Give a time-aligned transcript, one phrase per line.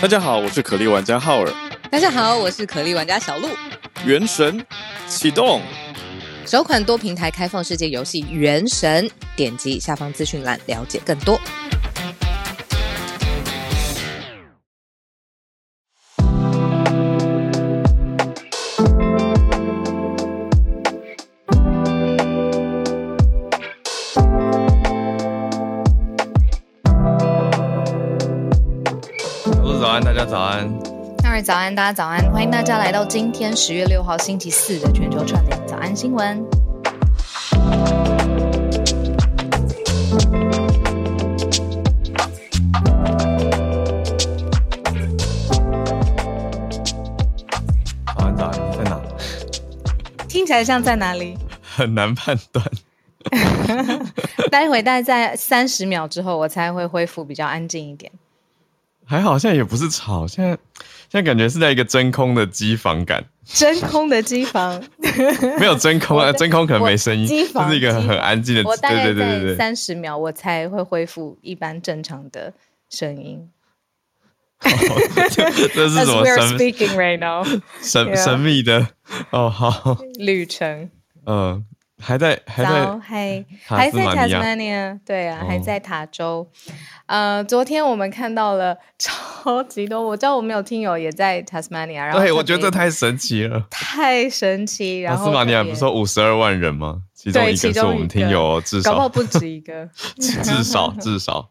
[0.00, 1.52] 大家好，我是可莉玩家浩尔。
[1.90, 3.48] 大家好，我是可莉玩家小鹿。
[4.04, 4.64] 原神
[5.08, 5.60] 启动，
[6.46, 11.40] 首款多平台开放世界游戏《原神》，点击下方资讯栏了解更多。
[31.78, 36.44] 大家早安，欢迎大家来到今天十月六号星期四的全球串联早安新闻。
[48.04, 49.00] 早安，早安，在哪？
[50.28, 51.38] 听起来像在哪里？
[51.62, 52.68] 很难判断。
[54.50, 58.10] 待会大概在三十秒之后，我才会恢复比较安静一点。
[59.04, 60.58] 还好，现在也不是吵，现在现
[61.08, 64.82] 在感觉是在一个真空的机房感，真空的机房，
[65.58, 68.90] 没有真空啊，真空可能没声音，这是一个很安静的，我大。
[68.90, 72.52] 在三十秒，我才会恢复一般正常的
[72.90, 73.48] 声音。
[74.60, 76.24] 这这是什么
[76.58, 77.44] speaking right now，
[77.80, 78.88] 神神秘的？
[79.30, 80.90] 哦，好，旅程。
[81.26, 81.64] 嗯，
[82.00, 86.48] 还在还早，在还在斯马尼亚 Tasmania，对啊，哦还在塔州。
[87.06, 93.66] 呃，昨天我们看到了 超级多，我知道我们有听友也在 Tasmania，然后对，我觉得这太神奇了。
[93.70, 95.00] 太神奇。
[95.00, 97.02] 然后塔斯马尼亚不是说五十二万人吗？
[97.14, 99.88] 其中对一个是我们听友哦，至少搞不好不止一个。
[100.20, 101.50] 至少至少，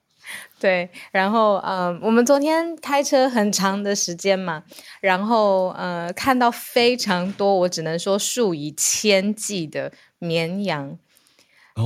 [0.59, 4.63] 对，然后嗯，我们昨天开车很长的时间嘛，
[5.01, 10.97] 然后呃，看到非常多，我只能说数以千计的绵羊。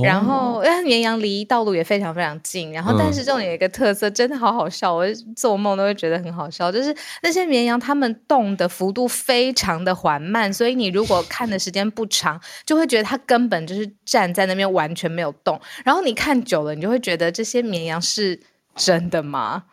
[0.02, 0.22] 然哦
[0.56, 5.04] 后，因 为绵羊离道路也非常非常近，然后但嗯是这种有一个特色，真的好好笑，我
[5.36, 18.40] 做梦都会觉得很好笑，就是那些绵羊它们动的幅度非常的缓慢，所以你如果看的时间不长，就会觉得它根本就是站在那边完全没有动，然后你看久了，你就会觉得这些绵羊是
[18.74, 19.64] 真的吗？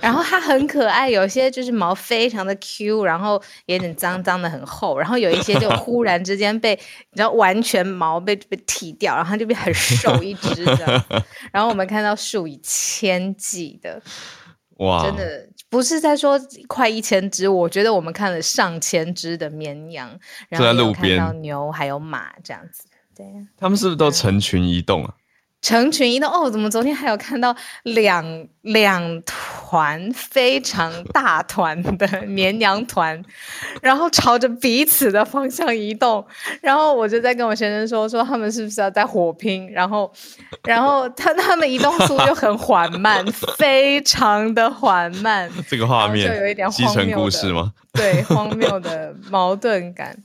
[0.00, 6.74] 然后它很可爱，有些就是毛非常的 Q，然后有点脏脏的很厚，然后有一些就 忽然之间被
[7.10, 11.04] 你知道完全毛被被剃掉，然后它就变很瘦一只这样。
[11.52, 14.00] 然后我们看到数以千计的，
[14.78, 20.10] 哇，真的不是在说快一千只，我觉得我们看了上千只的绵羊，
[20.48, 22.84] 然后看到牛还有马这样子，
[23.16, 23.48] 对啊。
[23.56, 25.14] 他们是不是都成群移动啊？
[25.62, 29.22] 成群移动哦，怎么昨天还有看到两两
[29.70, 33.24] 团非常大团的绵羊团，
[33.80, 36.26] 然后朝着彼此的方向移动，
[36.60, 40.12] 然后我就在跟我先生说，说他们是不是要在火拼，然后，
[40.64, 43.24] 然后他他们移动速度就很缓慢，
[43.56, 47.72] 非常的缓慢， 这个画面就有一点荒谬故事吗？
[47.94, 50.16] 对，荒谬的矛盾感。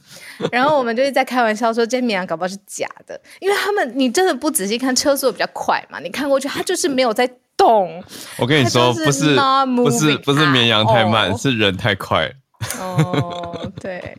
[0.51, 8.03] 然后我们就是在开玩笑说，这绵羊搞不好是假的，因为他们你真的不仔细看，车速比较快嘛，你看过去，它就是没有在动。
[8.37, 9.35] 我跟你说，是不是
[9.75, 12.33] 不是不是绵羊太慢是人太快了。
[12.79, 14.15] 哦，对。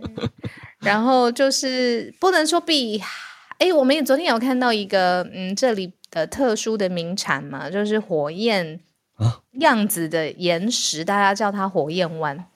[0.81, 3.03] 然后就是不能说比，
[3.59, 8.79] 哎，我们也昨天有看到一个，嗯，这里的特殊的名产嘛，就是火焰
[9.17, 12.47] 啊样子的岩石，大家叫它火焰湾。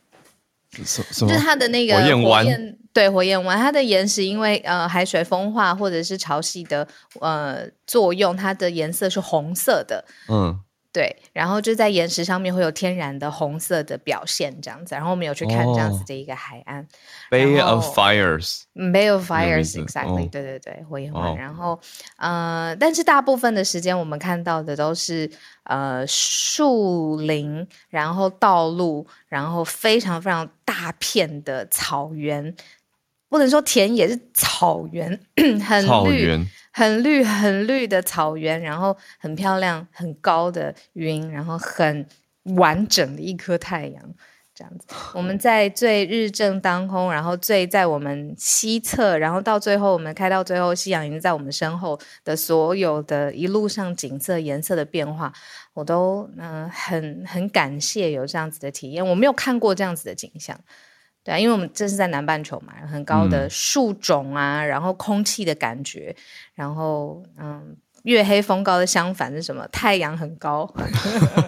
[0.70, 1.02] 就是？
[1.38, 2.46] 它的那个火焰湾
[2.92, 6.86] 对火焰湾，它的岩石因为呃海水风化或者是潮汐的
[7.20, 10.04] 呃作用，它的颜色是红色的。
[10.28, 10.60] 嗯，
[10.92, 14.94] 对，然后就在岩石上面会有天然的红色的表现，这样子。
[14.94, 16.84] 然后我们有去看这样子哦的一个海岸、
[17.30, 21.32] Bay of Fires，Bay of Fires，exactly，、哦对对对，火焰湾。
[21.32, 21.78] 哦然后
[22.16, 25.30] 呃，但是大部分的时间我们看到的都是
[25.62, 32.54] 呃树林，然后道路，然后非常非常大片的草原，
[33.30, 35.18] 不能说田野是 草原，
[35.66, 36.46] 很绿。
[36.72, 42.06] 很绿很绿的草原，然后很漂亮、很高的云，然后很
[42.56, 44.00] 完整的一颗太阳，
[44.54, 44.86] 这样子。
[45.12, 55.32] 我们在最日正当空，然后最在我们西侧，然后到最后我们开到最后，夕阳已经在我们身后的所有的一路上景色颜色的变化，
[55.74, 59.04] 我都嗯、呃很很感谢有这样子的体验。
[59.04, 60.56] 我没有看过这样子的景象。
[61.22, 66.14] 对啊，因为我们这是在南半球嘛，很高的嗯树种啊，然后空气的感觉，
[66.54, 69.68] 然后嗯，月黑风高的相反是什么？
[69.68, 70.72] 太阳很高，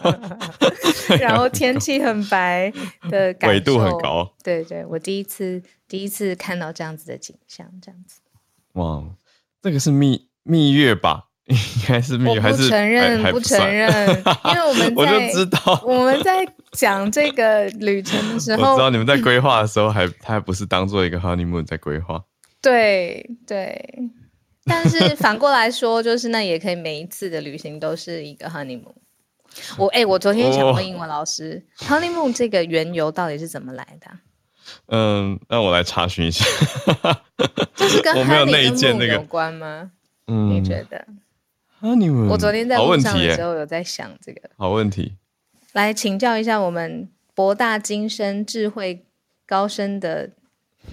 [1.18, 2.70] 然后天气很白
[3.08, 4.30] 的感，纬度很高。
[4.44, 8.20] 对对，我第一次第一次看到这样子的景象，这样子。
[8.74, 9.02] 哇，
[9.62, 11.28] 这个是蜜蜜月吧？
[11.50, 11.56] 应
[11.88, 13.90] 该是蜜我月还是不承认，不承认，
[14.44, 22.22] 因为我们 我就在知道，我们在讲这个旅程的时候 我知，道你们在规划的时候还，他还不是当做一个 honeymoon 在规划。
[22.60, 23.76] 对对，
[24.64, 28.94] 但是反过来说，就是那也可以每一次的旅行都是一个 honeymoon。
[29.76, 34.16] 我哎、我昨天想哦问英文老师、h o n e y m o o n 这个缘由到底是怎么来的啊？
[34.86, 36.44] 嗯，让我来查询一下。
[37.74, 39.90] 就是跟我没有 honey 内跟建 moon 那个有关吗？
[40.28, 41.04] 嗯，你觉得？
[41.82, 42.28] honeymoon？
[42.28, 45.16] 我昨天在好路上问题，的时候有在想这个，好问题。
[45.72, 49.04] 来请教一下我们博大精深、智慧
[49.46, 50.30] 高深的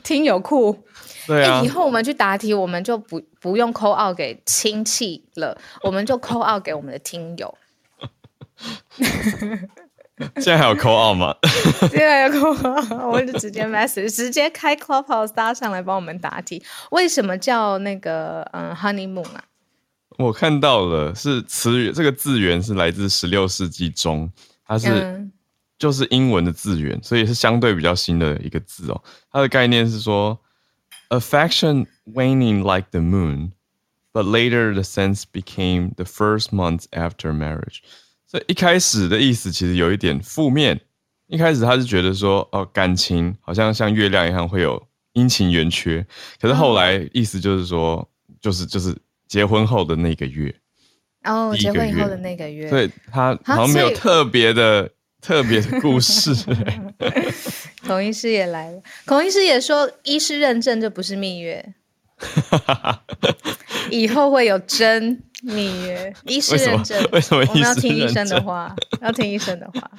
[0.04, 0.84] 听友库。
[1.28, 7.56] 对啊哎，以，后我们去答题，我们就不不用扣 out 给亲戚了，我们就扣 out 给我们的听友。
[10.36, 11.36] 现在还有扣二吗？
[11.92, 16.62] 现在有扣 out，我们就直接 message，直接开 Clubhouse 搭上来帮我们答题。
[16.92, 19.44] 为什么叫那个嗯 honeymoon 啊？
[20.20, 24.30] 我看到了，是词源，这个字源是来自十六世纪中，
[24.66, 25.32] 它是、嗯
[25.78, 29.02] 就是英文的字源，所以是相对比较新的一个字哦。
[29.32, 30.38] 它的概念是说
[31.08, 33.52] ，affection waning like the moon,
[34.12, 37.78] but later the sense became the first month after marriage。
[38.28, 40.82] 所以一开始的意思其实有一点负面，
[41.28, 46.06] 一开始他是觉得说，哦，感情好像像月亮一样会有阴晴圆缺，
[46.42, 48.06] 可是后来意思就是说，
[48.42, 48.94] 就是就是
[49.30, 50.54] 结婚后的那个月，
[51.24, 54.90] 哦，结婚以后的那个月，对他啊好像没有特别的
[55.22, 56.34] 特别的故事、
[57.86, 58.82] 孔医师也来了。
[59.06, 61.74] 孔医师也说，医师认证这不是蜜月，
[63.92, 66.14] 以后会有真蜜月。
[66.26, 69.92] 医师认证，为什么我们要听医生的话，要听医生的话。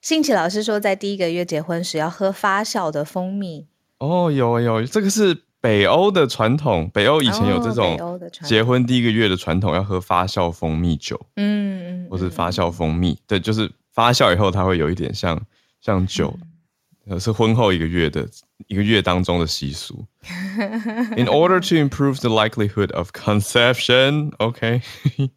[0.00, 3.66] 幸奇老师说，在第一个月结婚时要喝发酵的蜂蜜。
[3.98, 15.40] 哦，有有，这个是北欧的传统，北欧以前有这哦种结婚第一个月的传统，要喝发酵蜂蜜酒嗯嗯，或是发酵蜂蜜，对，就是发酵以后它会有一点像
[15.80, 16.46] 像酒，嗯。
[17.08, 18.28] 呃，是婚后一个月的
[18.68, 20.04] 一个月当中的习俗。
[21.16, 24.82] In order to improve the likelihood of conception, OK，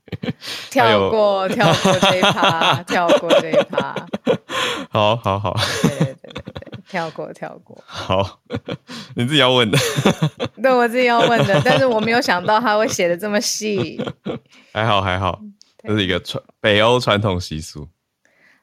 [0.70, 3.96] 跳过跳过这一趴，跳过这一趴，
[4.92, 5.56] 好好好
[6.94, 7.76] 跳过跳过。
[7.88, 8.40] 好，
[9.18, 9.78] 你自己要问的，
[10.62, 14.00] 对我自己要问的， 但是我没有想到他会写的这么细。
[14.72, 15.42] 还好还好，
[15.82, 17.88] 这是一个传北欧传统习俗。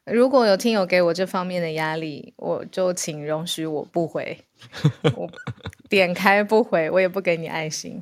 [0.05, 4.39] 如果有听友给我这方面的压力，我就请容许我不回，
[5.17, 5.29] 我
[5.89, 8.01] 点开不回，我也不给你爱心。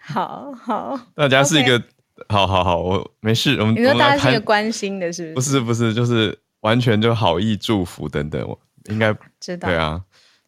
[0.00, 1.82] 好好，大家是一个
[2.30, 5.92] 好好好，我没事，我们你说大家是一个，关心的，是不是不是？
[5.92, 10.00] 是不是，就是完全就好意祝福等等，我应该知道对，啊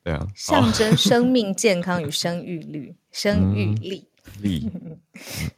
[0.05, 4.07] 对啊，象征生命 健康与生育率、生育力、
[4.41, 4.71] 力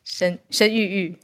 [0.04, 1.18] 生生育欲。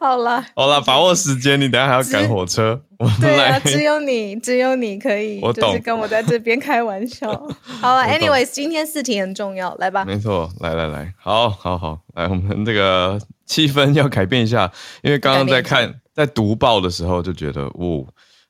[0.00, 2.80] 好了，好了，把握时间，你等下还要赶火车，
[3.20, 7.30] 对啊，只有你，只有你可以，我懂就是跟我在这边开玩笑。
[7.80, 10.04] 好了，anyways，今天四题很重要，来吧。
[10.04, 18.06] 没错，来来来，好好好，来，我们这个气氛要改变一下，因为刚刚在看在读报的时候就觉得，哦，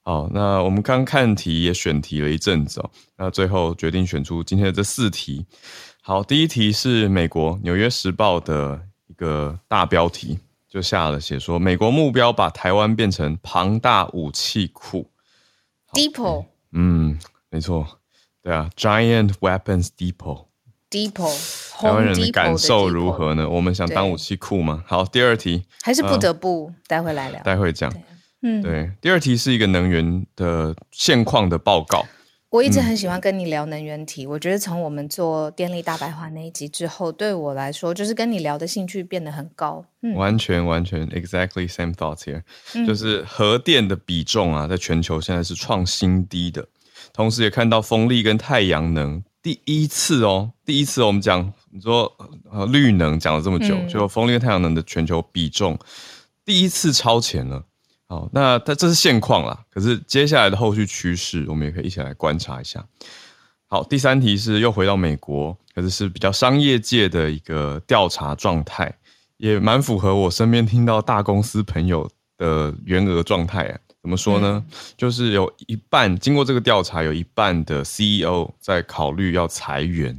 [0.07, 5.45] 好，那我们刚看题也选题了一阵子哦，那最后决定选出今天的这四题。
[6.01, 10.39] 好，第一题是美国《纽约时报》的一个大标题，
[10.69, 15.11] 就下了写说，美国目标把台湾变成庞大武器库。
[15.93, 17.19] Depot 嗯，
[17.51, 17.85] 没错，
[18.45, 20.45] 对啊，Giant Weapons Depot。
[20.89, 23.49] Depot，台湾人的感受如何呢？
[23.49, 24.85] 我们想当武器库吗？
[24.87, 27.43] 好，第二题还是不得不待会来聊。
[27.43, 27.93] 待会讲。
[28.49, 32.07] 嗯，对，第二题是一个能源的现况的报告。
[32.49, 34.25] 我一直很喜欢跟你聊能源题。
[34.25, 39.85] 我觉得从我们做电力大白话那一集之后，对我来说，就是跟你聊的兴趣变得很高。
[40.03, 46.67] 嗯，完全完全 exactly same thoughts here，、就是核电的比重啊，在全球现在是创新低的，
[47.13, 52.11] 同时也看到风力跟太阳能第一次哦，第一次我们讲你说
[52.51, 55.77] 呃绿能讲了这么久，嗯就风力跟太阳能的全球比重
[56.45, 57.65] 第一次超前了。
[58.09, 62.85] 好，那它这是现况啦，可是接下来的后续趋势，我们也可以一起来观察一下。
[63.67, 68.95] 好，第三题是又回到美国，可是是比较商业界的一个调查状态，
[69.39, 72.09] 也蛮符合我身边听到大公司朋友
[72.39, 73.79] 的员额状态啊。
[74.01, 74.65] 怎么说呢？
[74.97, 80.17] 就是有一半经过这个调查，有一半的 CEO 在考虑要裁员，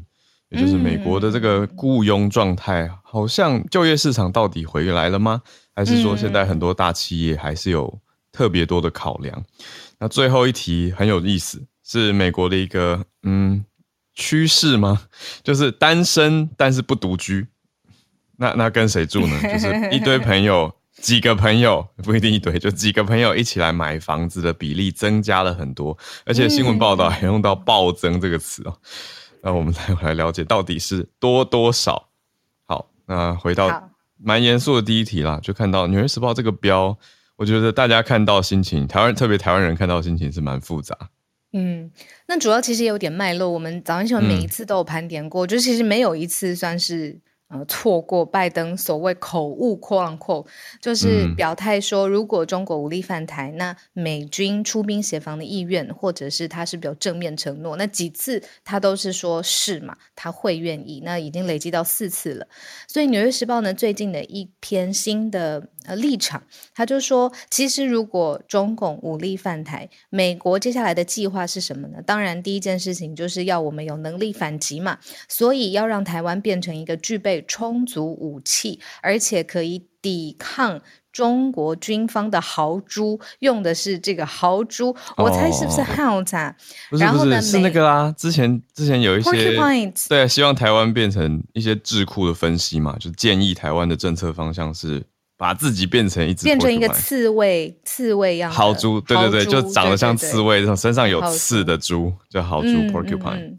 [0.50, 5.42] 也就是美国的这个雇佣状态，好像就业市场到底回来了吗？
[5.76, 8.00] 还是说现在很多大企业还是有
[8.32, 9.44] 特别多的考量？
[10.00, 13.66] 那最后一题很有意思，是美国的一个嗯
[14.16, 15.02] 趋势吗？
[15.44, 17.46] 就是单身但是不独居。
[18.38, 19.42] 那那跟谁住呢？
[19.42, 28.78] 就是一堆 朋友几个朋友不一定一堆，就几个朋友一起来买房子的比例增加了很多，而且新闻报道还用到暴增这个词哦。
[29.48, 32.10] 那我们来来了解到底是多多少。
[32.66, 36.98] 好，那回到蛮严肃的第一题啦，就看到《纽约时报》这个标，
[37.38, 40.98] 我觉得大家看到心情，台湾特别台湾人看到心情是蛮复杂。
[41.54, 41.90] 嗯，
[42.28, 47.18] 那主要其实也有点脉络，我们早上新闻每一次都有盘点过，就其实没有一次算是。
[47.50, 50.46] 呃，错过拜登所谓口误扩浪扩，
[50.82, 62.46] 就是表态说，如果中国无力犯台，那美军出兵协防的意愿，或者是他是比较正面承诺，那几次他都是说是嘛，他会愿意，那已经累积到四次了。
[62.86, 66.44] 所以《纽约时报》呢最近的一篇新的呃立场，
[66.76, 71.98] 他就说，其实如果中共武力犯台，美国接下来的计划是什么呢？
[72.06, 77.44] 当然，第一件事情就是要我们有能力反击嘛，所以要让台湾变成一个具备。
[77.48, 80.82] 充足武器，而且可以抵抗
[81.14, 86.56] 中国军方的豪猪，用的是这个豪猪，我猜是不是啊？
[86.92, 89.56] 然后呢，是那个啊，之前之前有一些
[90.10, 95.06] 对，希望台湾变成一些智库的分析嘛，就建议台湾的政策方向是
[95.38, 103.56] 把自己变成一只变成一个刺猬刺猬样豪猪，对对对，就长得像刺猬，身上有刺的猪叫豪猪 Porcupine。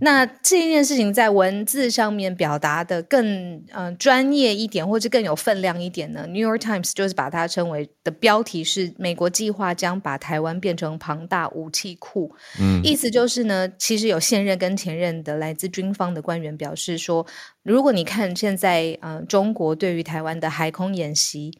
[0.00, 6.24] 那这件事情在文字上面表达的更嗯专业一点，或者更有分量一点呢？
[6.26, 12.34] 《New York Times》就是把它称为的标题是“美国计划将把台湾变成庞大武器库”。
[12.60, 17.26] 嗯，意思就是呢，其实有现任跟前任的来自军方的官员表示说，
[17.62, 21.52] 如果你看现在嗯中国对于台湾的海空演习。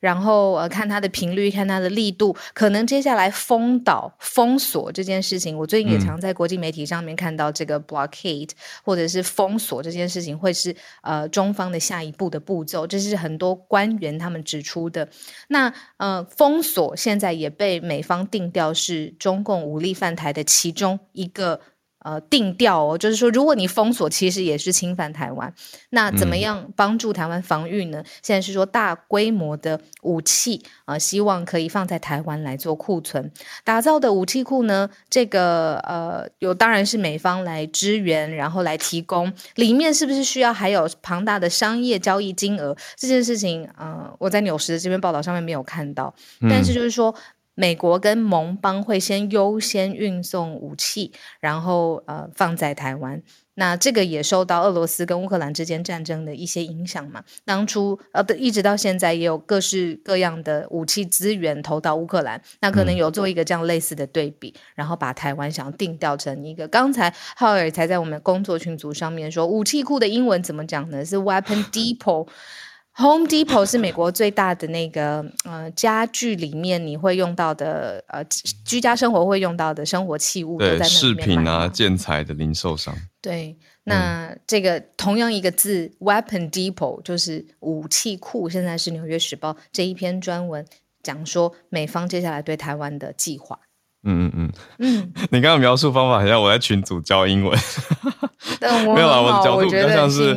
[0.00, 8.50] 然后呃，看它的频率，看它的力度，可能接下来封岛、封锁这件事情，我最近也常在国际媒体上面看到这个 blockade
[8.82, 15.08] 或者是封锁这件事情，会是呃中方的下一步的步骤，这是很多官员他们指出的。
[15.48, 21.60] 那呃，封锁现在也被美方定调是中共武力犯台的其中一个。
[22.02, 25.52] 呃，定调哦，就是说，如果你封锁，其实也是侵犯台湾。
[25.90, 28.02] 那怎么样帮助台湾防御呢？
[28.22, 33.30] 现在是说大规模的武器啊，希望可以放在台湾来做库存
[33.64, 34.88] 打造的武器库呢？
[35.10, 39.32] 这个呃，有当然是美方来支援，然后来提供。
[39.56, 42.74] 里面是不是需要还有庞大的商业交易金额？
[42.96, 46.14] 这件事情，呃，我在纽时的这篇报道上面没有看到，
[46.48, 47.14] 但是就是说。
[47.60, 53.22] 美国跟盟邦会先优先运送武器，然后呃放在台湾。
[53.56, 57.22] 那这个也受到俄罗斯跟乌克兰之间战争的一些影响嘛。
[57.44, 66.66] 当初呃一直到现在也有各式各样的武器资源投到乌克兰，那可能有做一个这样类似的对比，然后把台湾想要定调成一个。
[66.66, 71.04] 刚才浩尔才在我们工作群组上面说，武器库的英文怎么讲呢？
[71.04, 72.26] 是 weapon depot。
[72.96, 78.22] Home Depot 是美国最大的那个呃家具里面你会用到的呃
[78.64, 82.94] 居家生活会用到的生活器物，对饰品啊建材的零售商。
[83.22, 88.48] 对，那这个同样一个字 Weapon Depot 就是武器库。
[88.48, 90.66] 现在是《纽约时报》这一篇专文
[91.02, 93.58] 讲说美方接下来对台湾的计划。
[94.02, 97.58] 嗯嗯嗯嗯， 你刚刚描述方法好像我在群组教英文，
[98.94, 100.34] 没有啊，我的角度比较像是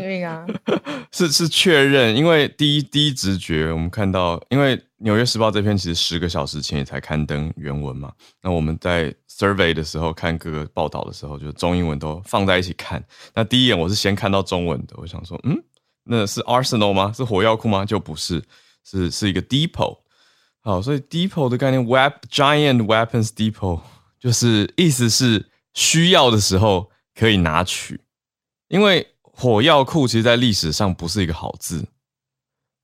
[1.11, 13.03] 是是确认，因为第一第一直觉我们看到，因为《纽约时报》这篇其实十个小时前也才刊登原文嘛，那我们在 survey 的时候看各个报道的时候，就中英文都放在一起看。
[13.33, 15.55] 那第一眼我是先看到中文的，我想说，嗯，
[16.03, 17.13] 那是 arsenal 吗？
[17.15, 17.85] 是火药库吗？
[17.85, 18.41] 就不是，
[18.83, 20.02] 是是一个 depot。
[20.65, 23.81] 好，所以 depot 的概念，web giant weapons depot，
[24.17, 27.99] 就是意思是需要的时候可以拿取。
[28.69, 31.85] 因为火药库其实，在历史上不是一个好字，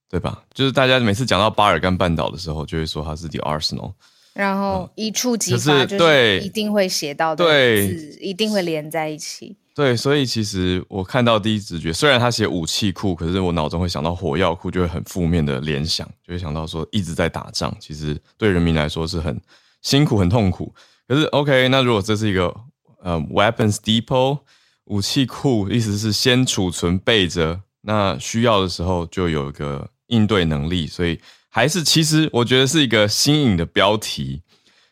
[0.09, 0.43] 对吧？
[0.53, 3.93] 就是大家每次讲到巴尔干半岛的时候，就会说它是 the arsenal，
[4.33, 9.55] 然后一触即发，就是一定会写到的字，一定会连在一起。
[9.79, 19.39] 对，所以其实我看到第一直觉，虽然他写武器库，可是我脑中会想到火药库，就会很负面的联想，就会想到说一直在打仗，其实对人民来说是很
[19.81, 20.75] 辛苦、很痛苦。
[21.07, 22.53] 可是 OK，那如果这是一个
[23.01, 24.39] 呃 weapons depot
[24.87, 31.17] 武器库，意思是先储存备着，那需要的时候就有一个应对能力，所以
[31.47, 34.41] 还是其实我觉得是一个新颖的标题。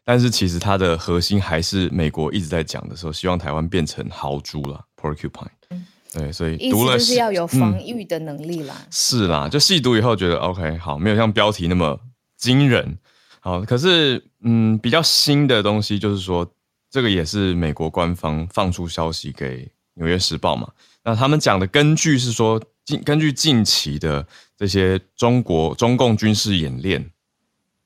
[0.07, 5.49] 但是其实它的核心还是美国一直在讲的时候，希望台湾变成豪猪了，porcupine。
[6.13, 8.73] 对，所以读了是要有防御的能力啦。
[8.89, 11.99] 是啦，就细读以后觉得 OK，好，没有像标题那么
[12.37, 12.97] 惊人。
[13.41, 16.49] 好，可是嗯，比较新的东西就是说，
[16.89, 20.69] 这个也是美国官方放出消息给《纽约时报》嘛。
[21.03, 27.11] 那他们讲的根据是说，近根据近期的这些中国中共军事演练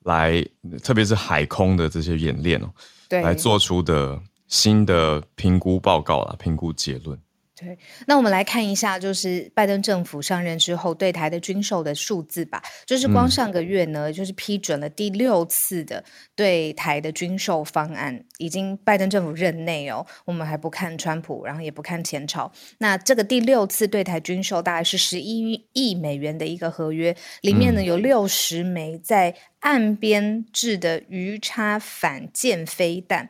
[0.03, 0.43] 来，
[0.83, 2.69] 特别是海空的这些演练哦，
[3.07, 7.17] 对，来做出的新的评估报告啦，评估结论。
[7.63, 7.77] 对，
[8.07, 12.59] 那我们来看一下，就是拜登政府上任之后对台的军售的数字吧。
[12.87, 16.03] 就是光上个月呢，就是批准了第六次的
[16.35, 20.03] 对台的军售方案，已经拜登政府任内哦。
[20.25, 22.51] 我们还不看川普，然后也不看前朝。
[22.79, 33.29] 那这个第六次对台军售大概是十一亿美元的一个合约，里面呢有六十枚在岸边制的鱼叉反舰飞弹。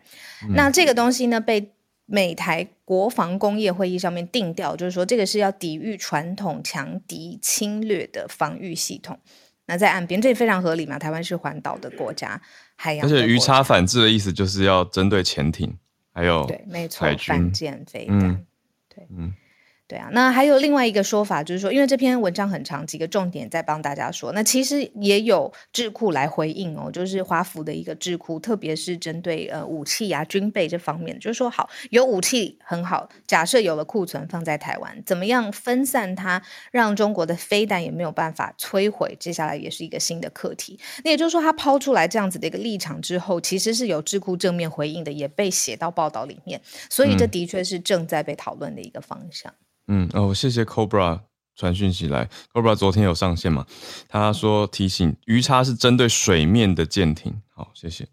[0.52, 1.74] 那这个东西呢被。
[2.12, 9.18] 美台国防工业会议上面定调，就是说这个是要抵御传统强敌侵略的防御系统。
[9.68, 11.00] 那在岸边，这也非常合理嘛？
[11.00, 12.42] 台湾是环岛的国家，
[12.76, 13.06] 海洋。
[13.06, 15.78] 而且鱼叉反制的意思就是要针对潜艇，
[16.14, 18.46] 还有对，没错，反舰飞弹，
[18.94, 19.34] 对，嗯。
[19.92, 24.32] 对啊，那还有另外一个说法，就是说，因为这篇文章很长，几个重点在帮大家说。
[24.32, 40.80] 那其实也有智库来回应哦，就是华府的一个智库，特别是针对呃武器啊、军备这方面，就是说，好有武器很好，假设有了库存放在台湾，怎么样分散它，让中国的飞弹也没有办法摧毁，接下来也是一个新的课题。
[41.04, 49.52] 那也就是说，他抛出来这样子的一个立场之后，其实是有智库正面回应的，也被写到报道里面，所以这的确是正在被讨论的一个方向。
[49.52, 49.56] 嗯
[50.14, 51.20] 哦，谢谢 Cobra
[51.56, 53.66] 传讯息来，Cobra 昨天有上线嘛？
[54.08, 58.08] 他说提醒鱼叉是针对水面的舰艇，好，谢谢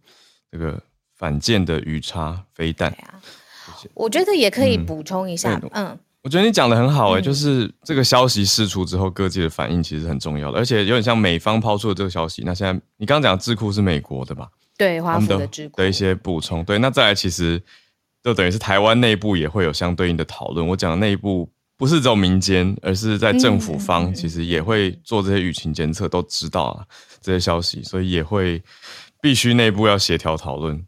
[0.50, 0.82] 这个
[1.16, 2.90] 反舰的鱼叉飞弹。
[2.90, 3.90] 谢谢。
[3.94, 12.42] 我觉得也可以补充一下，嗯，我觉得你讲的很好哎，就是这个消息释出之后，各界的反应其实很重要的，而且有点像美方抛出的这个消息。
[12.44, 14.50] 那现在你刚刚讲智库是美国的吧？
[14.76, 16.62] 对，华府的智库的一些补充。
[16.64, 17.62] 对，那再来其实
[18.22, 20.66] 就等于是台湾内部也会有相对应的讨论。
[20.66, 21.48] 我讲的内部。
[21.78, 26.84] 不是只有民间，而是在政府方，其实也会做这些舆情监测，都知道啊
[27.20, 28.60] 这些消息，所以也会
[29.20, 30.84] 必须内部要协调讨论。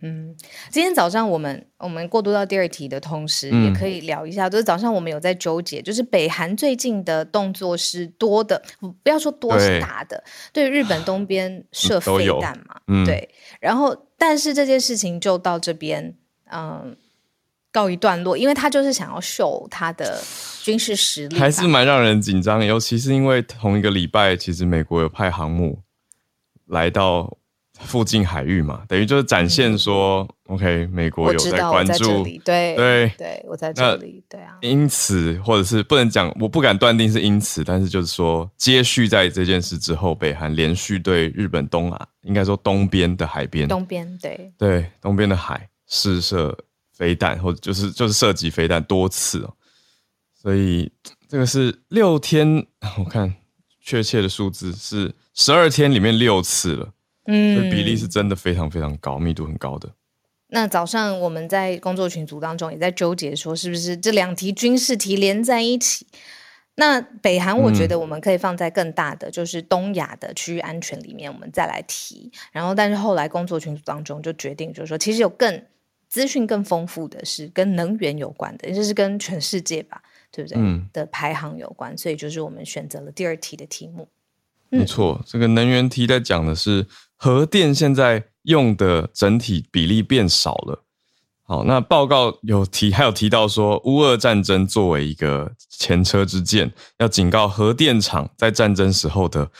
[0.00, 0.34] 嗯，
[0.70, 8.62] 今天早上我们我们过渡到第二题的同时，也可以聊一下，就是早上我们有在纠结，就是北韩最近的动作是多的，
[9.02, 10.70] 不要说多是大的，对。
[10.70, 13.28] 日本东边射飞弹嘛，对，
[13.60, 16.14] 然后但是这件事情就到这边，
[16.50, 16.96] 嗯。
[17.70, 20.22] 告一段落，因为他就是想要秀他的
[20.62, 22.64] 军事实力，还是蛮让人紧张。
[22.64, 25.80] 尤其是因为同一个礼拜，其实美国有派航母
[26.66, 27.36] 来到
[27.78, 34.56] 附近海域嘛，等于就是展现说，OK，美国有在关注，对对对，我在这里，对啊。
[34.62, 46.56] 因此，或者是不能讲，我不敢断定是因此，但是就是说，接续在这件事之后，北韩连续对日本东啊，应该说东边的海边，东边对对东边的海试射。
[46.98, 49.54] 飞弹，或者就是就是射击飞弹多次哦，
[50.34, 50.90] 所以
[51.28, 52.66] 这个是六天，
[52.98, 53.36] 我看
[53.80, 56.92] 确切的数字是十二天里面六次了，
[57.26, 59.88] 嗯，比例是真的非常非常高，密度很高的。
[60.48, 66.04] 那早上我们在工作群组当中也在纠结，说是不是这两题军事题连在一起？
[66.74, 72.32] 那北韩，我觉得我们可以放在更大的，就是东亚的区域安全里面，我们再来提。
[72.50, 75.62] 然后，但是后来工作群组当中就决定，就是说其实有更。
[76.08, 80.00] 资讯更丰富的是跟能源有关的，也就是跟全世界吧，
[80.32, 80.58] 对不对？
[80.58, 84.08] 嗯，的排行有关，所以就是我们选择了第二题的题目。
[84.70, 90.84] 没错，这个能源题在讲的是核电现在用的整体比例变少了。
[91.42, 99.50] 好，那报告有提，还有提到说，乌俄战争作为一个前车之鉴，要警告核电厂在战争时候的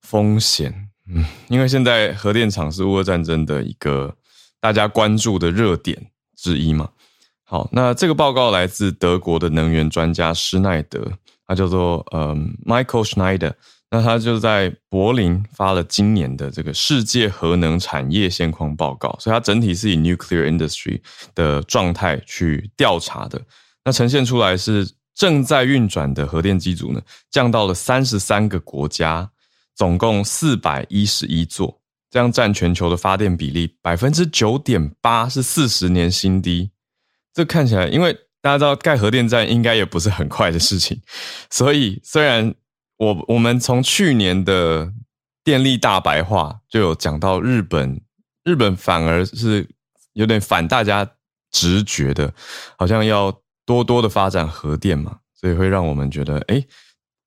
[0.00, 0.88] 风险。
[1.06, 4.14] 嗯，因为现在核电厂是乌俄战争的一个。
[4.60, 6.88] 大家关注的热点之一嘛。
[7.44, 11.10] 好，那这个报告来自德国的能源专家施耐德，
[11.46, 13.52] 他叫做呃 Michael Schneider。
[13.90, 21.00] 那他就在柏林发了今年的这个世界核能产业现况报告，所以它整体是以 nuclear industry
[21.34, 23.40] 的状态去调查的。
[23.82, 29.30] 那呈现出来是正在运转的核电机组呢，降到了三十三个国家，
[29.74, 31.80] 总共四百一十一座。
[32.10, 36.70] 这样占全球的发电比例百分之九点八，是四十年新低。
[37.34, 41.00] 这看起来，因为大家知道盖核电站应该也不是很快的事情，
[41.50, 42.54] 所以虽然
[42.96, 44.92] 我我们从去年的
[45.44, 48.00] 电力大白话就有讲到日本，
[48.44, 49.68] 日本反而是
[50.14, 51.08] 有点反大家
[51.50, 52.32] 直觉的，
[52.76, 56.64] 好像要多多的发展核电嘛，所以会让我们觉得，哎。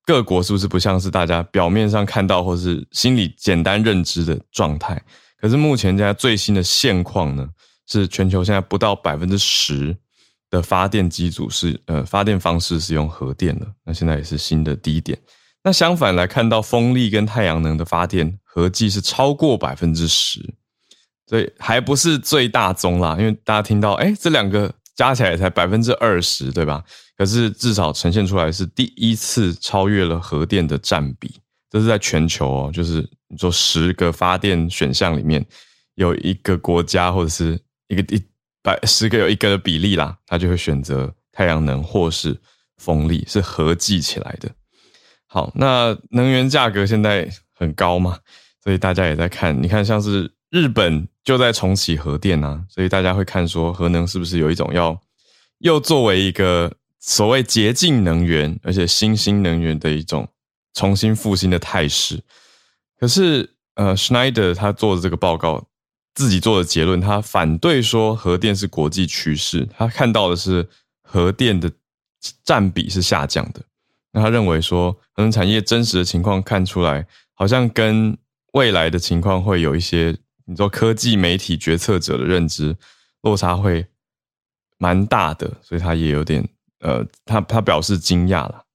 [0.05, 5.01] 各国是不是不像是大家表面上看到或是心里简单认知的状态？
[5.39, 7.47] 可是目前现在最新的现况呢，
[7.87, 9.95] 是全球现在不到百分之十
[10.49, 15.17] 的发电机组是呃发电方式是用核电的，那现在也是新的低点。
[15.63, 20.39] 那相反来看到风力跟太阳能的发电合计是超过百分之十，
[21.27, 23.15] 所以还不是最大宗啦。
[23.19, 26.83] 因为大家听到，哎，这两个加起来才百分之二十，对吧？
[27.21, 31.31] 可是至少呈现出来是第一次超越了核电的占比，
[31.69, 35.45] 这是在全球哦，就是你说十个发电选项里面
[35.93, 38.19] 有一个国家或者是一个一
[38.63, 42.36] 百十个有一个的比例啦，他就会选择太阳能或是
[42.77, 44.49] 风力，是合计起来的。
[45.27, 48.17] 好，那能源价格现在很高嘛，
[48.63, 49.62] 所以大家也在看。
[49.62, 54.99] 你看，像是日本就在重启核电啊，所以大家会看说核能是不是有一种要
[55.60, 60.29] 又作为一个所谓洁净能源，而且新兴能源的一种
[60.73, 62.23] 重新复兴的态势。
[62.97, 65.67] 可是，呃，Schneider 他做的这个报告，
[66.13, 70.69] 自己做的结论，他反对说核电是国际趋势，他看到的是
[71.01, 71.71] 核电的
[72.43, 73.61] 占比是下降的。
[74.11, 78.15] 那他认为说，可能产业真实的情况看出来，好像跟
[78.53, 82.75] 未来的情况会有一些，你说科技媒体决策者的认知
[83.21, 83.87] 落差会
[84.77, 86.47] 蛮大的，所以他也有点
[86.82, 88.65] 呃，他他表示惊讶了。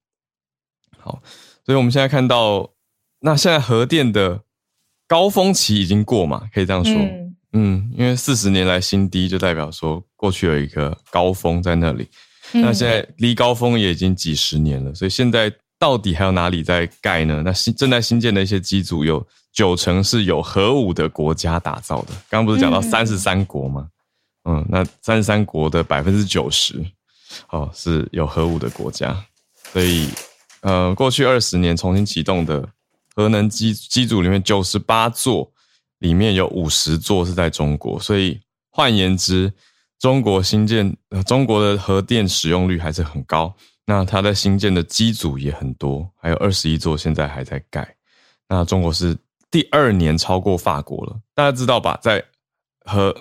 [0.99, 1.23] 好，
[1.64, 2.71] 所以我们现在看到，
[3.21, 4.40] 那现在核电的
[5.07, 6.95] 高峰期已经过嘛，可以这样说，
[7.53, 12.09] 嗯，因为四十年来新低，就代表说过去有一个高峰在那里。
[12.53, 17.42] 那现在离高峰也已经几十年了，所以现在到底还有哪里在盖呢？
[17.45, 22.09] 那新正在新建的一些机组有九成是有核武的国家打造的。
[22.29, 23.88] 刚刚不是讲到三十三国吗？
[24.49, 26.85] 嗯，那三十三国的百分之九十
[27.50, 29.24] 哦是有核武的国家，
[29.72, 30.08] 所以
[30.60, 32.68] 呃，过去二十年重新启动的
[33.14, 35.52] 核能机机组里面，九十八座
[35.98, 39.52] 里面有五十座是在中国，所以换言之。
[39.98, 40.94] 中国新建，
[41.26, 43.56] 中国的核电使用率还是很高。
[43.86, 47.96] 那它在新建的机组也很多，还有二十一座现在还在盖。
[48.46, 49.16] 那中国是
[49.50, 51.98] 第二年超过法国了，大家知道吧？
[52.02, 52.22] 在
[52.84, 53.16] 核，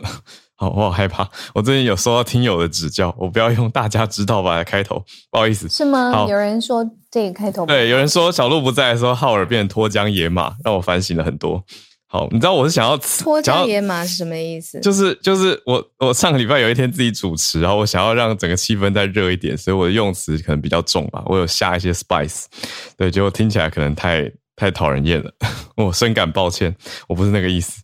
[0.57, 1.29] 好，我好害怕。
[1.53, 5.67] 我最近有收到听友的指教，我不要用“大家知道吧”来开头，不好意思。
[5.67, 6.25] 是吗？
[6.29, 11.61] 有人说这个开头对，有人说小鹿不在的时候，浩尔变脱缰野马，让我反省了很多。
[12.07, 14.79] 好，你知道我是想要脱缰野马是什么意思？
[14.79, 21.21] 就是就是我我上个礼拜有一天自己主持，然后我想要让整个气氛再热一点，所以我的用词可能比较重吧。
[21.25, 22.45] 我有下一些 spice，
[22.95, 25.29] 对，结果听起来可能太太讨人厌了，
[25.75, 26.73] 我深感抱歉，
[27.09, 27.81] 我不是那个意思。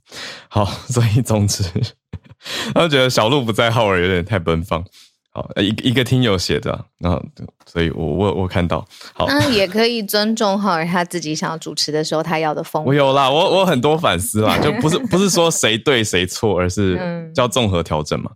[0.48, 1.64] 好，所以总之，
[2.74, 4.84] 他觉得小鹿不在，号儿有点太奔放。
[5.34, 7.24] 好，一一个听友写的，然后，
[7.66, 12.90] 所以我我我看到，好，那也可以尊重哈，他自己想要主持的时候，他要的风格。
[12.90, 17.00] 我有啦，我我很多反思啦，就不是不是说谁对谁错，而是
[17.34, 18.30] 叫综合调整嘛。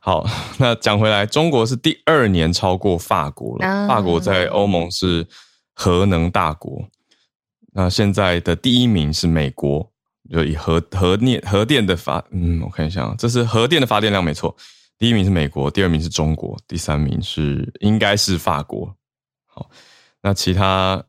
[0.00, 0.26] 好，
[0.58, 5.24] 那讲回来，中国是第二年超过法国了，法国在欧盟是
[5.74, 6.88] 核能大国，
[7.72, 9.91] 那现在的第一名是美国，
[10.30, 14.54] 就以核核电核电的发，嗯，我看一下，这是核电的发电量没错。
[14.98, 18.94] 第一名是美国，第二名是中国，第三名是应该是法国。
[19.46, 19.68] 好，
[20.22, 21.02] 那其他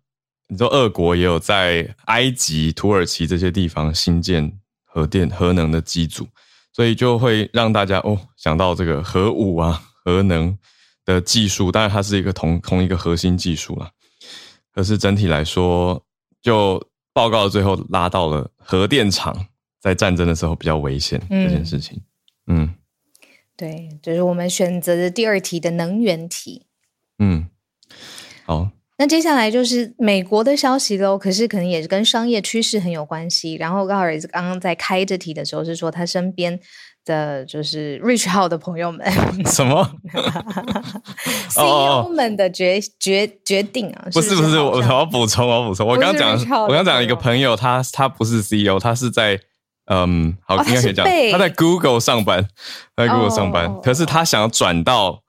[0.47, 4.51] 你说俄国也有在埃及、土耳其这些地方新建
[4.83, 6.27] 核电、核能的机组，
[6.73, 10.57] 所以就会让大家哦想到这个核武啊、核能
[11.05, 11.71] 的技术。
[11.71, 13.89] 当然，它是一个同同一个核心技术了。
[14.73, 16.03] 可是整体来说，
[16.41, 19.47] 就报告最后拉到了核电厂
[19.79, 22.01] 在战争的时候比较危险这件事情。
[22.47, 22.73] 嗯。
[23.55, 26.65] 对，就是我们选择的第二题的能源题。
[27.19, 27.45] 嗯，
[28.45, 28.71] 好。
[28.97, 33.53] 那接下来就是美国的消息喽，可是可能也是跟商业趋势很有关系。
[33.53, 36.59] 然后高尔斯刚刚在开这题的时候是说，他身边
[37.05, 39.05] 的就是 Rich 号的朋友们，
[39.45, 39.89] 什么
[41.49, 44.07] CEO 们的决决决定啊？
[44.11, 45.87] 不是不是，我我要补充，我要补充。
[45.87, 46.37] 我刚讲，
[46.67, 49.39] 我刚讲一个朋友，他他不是 CEO，他是在。
[49.87, 51.05] 嗯，好，应该可以讲。
[51.33, 52.47] 他在 Google 上班，
[52.95, 53.81] 在 Google 上班。
[53.81, 55.21] 可是他想要转到，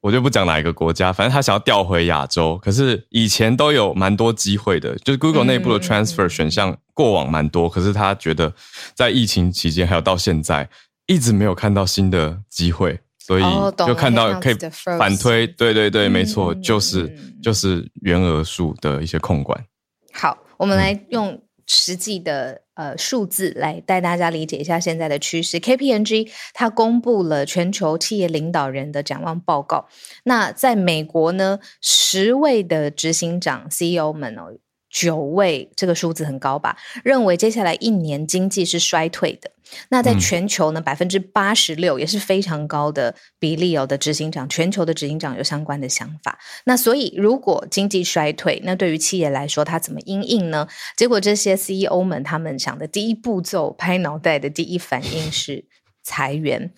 [0.00, 2.56] 我就不讲哪一个国家，反正他想要调回亚洲。
[2.62, 7.68] 可是以前都有蛮多机会的，就是 Google 内部的 transfer 选项过往蛮多。
[7.68, 8.50] 可是他觉得
[8.94, 10.66] 在疫情期间，还有到现在，
[11.12, 13.42] 一直没有看到新的机会，所以
[13.86, 14.54] 就看到可以
[14.98, 15.46] 反推。
[15.46, 19.64] 对对对，没错，就是就是原额数的一些控管。
[20.12, 21.42] 好，我们来用。
[21.72, 25.60] 实际的呃数字来带大家理解一下现在的趋势。
[25.60, 29.86] K P N G 它公布了全球企业领导人的展望报告。
[30.24, 34.58] 那在美国呢，十位的执行长 CEO 们哦，
[34.90, 36.76] 九位，这个数字很高吧？
[37.04, 39.50] 认为接下来一年经济是衰退的。
[39.90, 46.36] 那在全球呢，百分之八十六也是非常高的比例哦的执行长，全球的执行长有相关的想法。
[46.64, 50.66] 那所以如果经济衰退，那对于企业来说，它怎么应应呢？
[50.96, 55.64] 结果这些 CEO 们他们想的第一步骤，拍脑袋的第一反应是
[56.02, 56.72] 裁员，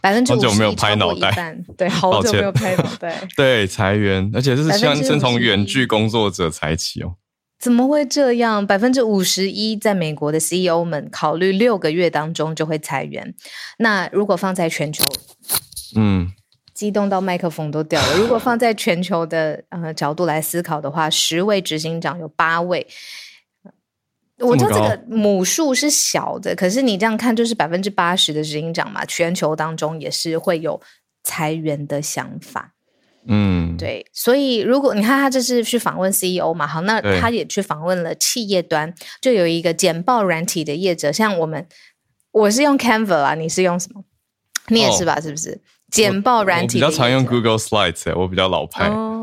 [0.00, 7.16] 百分之五十没有拍脑袋，对， 好久没有拍脑袋，对，裁员，而且这是先先从远距工作者裁起哦。
[7.58, 8.64] 怎么会这样？
[8.64, 13.34] 百分之五十一在美国的 CEO 们考虑六个月当中就会裁员。
[13.78, 15.04] 那如果放在全球，
[15.96, 16.30] 嗯，
[16.72, 18.16] 激动到麦克风都掉了。
[18.16, 22.86] 如果放在全球的呃角度来思考的话，十位执行长有八位，
[24.38, 30.80] 我知道这个母数是小的，可是你这样看就是百分之八十的执行长嘛，全球当中也是会有
[31.24, 32.74] 裁员的想法。
[33.28, 41.66] 嗯，对，所以如果你看他这是去访问 CEO 嘛，好，那他也去访问了企业端，就有一个简报软体的业者，像我们，
[42.32, 44.02] 我是用 Canva 啊，你是用什么？
[44.68, 45.20] 你也是吧？
[45.20, 45.60] 是不是？
[45.90, 48.88] 简报软体比较常用 Google Slides，我比较老派。
[48.88, 49.17] 哦，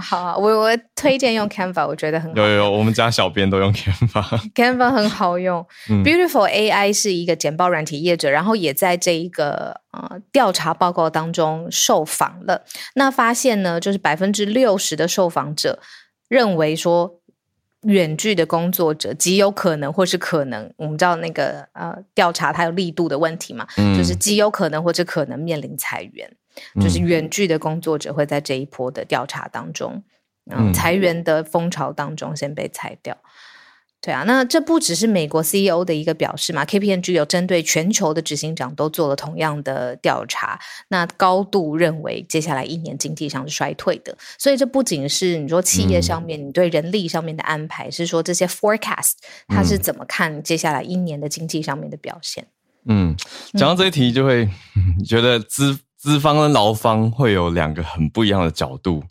[0.00, 2.42] 好，啊我我推荐用 Canva，我觉得很好。
[2.42, 4.22] 有有，我们家小编都用 Canva。
[4.54, 5.66] Canva 很好用。
[6.04, 12.64] Beautiful AI 是一个简报软体业者，然后也在这一个呃调查报告当中受访了。
[12.94, 15.78] 那发现呢，就是百分之六十的受访者
[16.28, 17.20] 认为说。
[17.82, 23.64] 远距的工作者极有可能，或是可能，我们知道那个呃调查它有力度的问题嘛，
[23.96, 26.28] 就是极有可能或者可能面临裁员，
[26.80, 30.02] 就是远距的工作者会在这一波的调查当中，
[30.50, 33.16] 嗯，裁员的风潮当中先被裁掉。
[34.02, 44.16] 对啊，那这不只是美国 CEO 的一个表示嘛？KPMG 有针对全球的执行长都做了同样的调查，那高度认为接下来一年经济上是衰退的。
[44.38, 49.14] 所以这不仅是你说企业上面你对人力上面的安排，是说这些 forecast
[49.48, 52.46] 它是怎么看接下来一年的经济上面的表现？
[52.88, 53.16] 嗯，
[53.54, 54.48] 讲到这一题就会
[55.04, 59.02] 觉得资资方跟劳方会有两个很不一样的角度，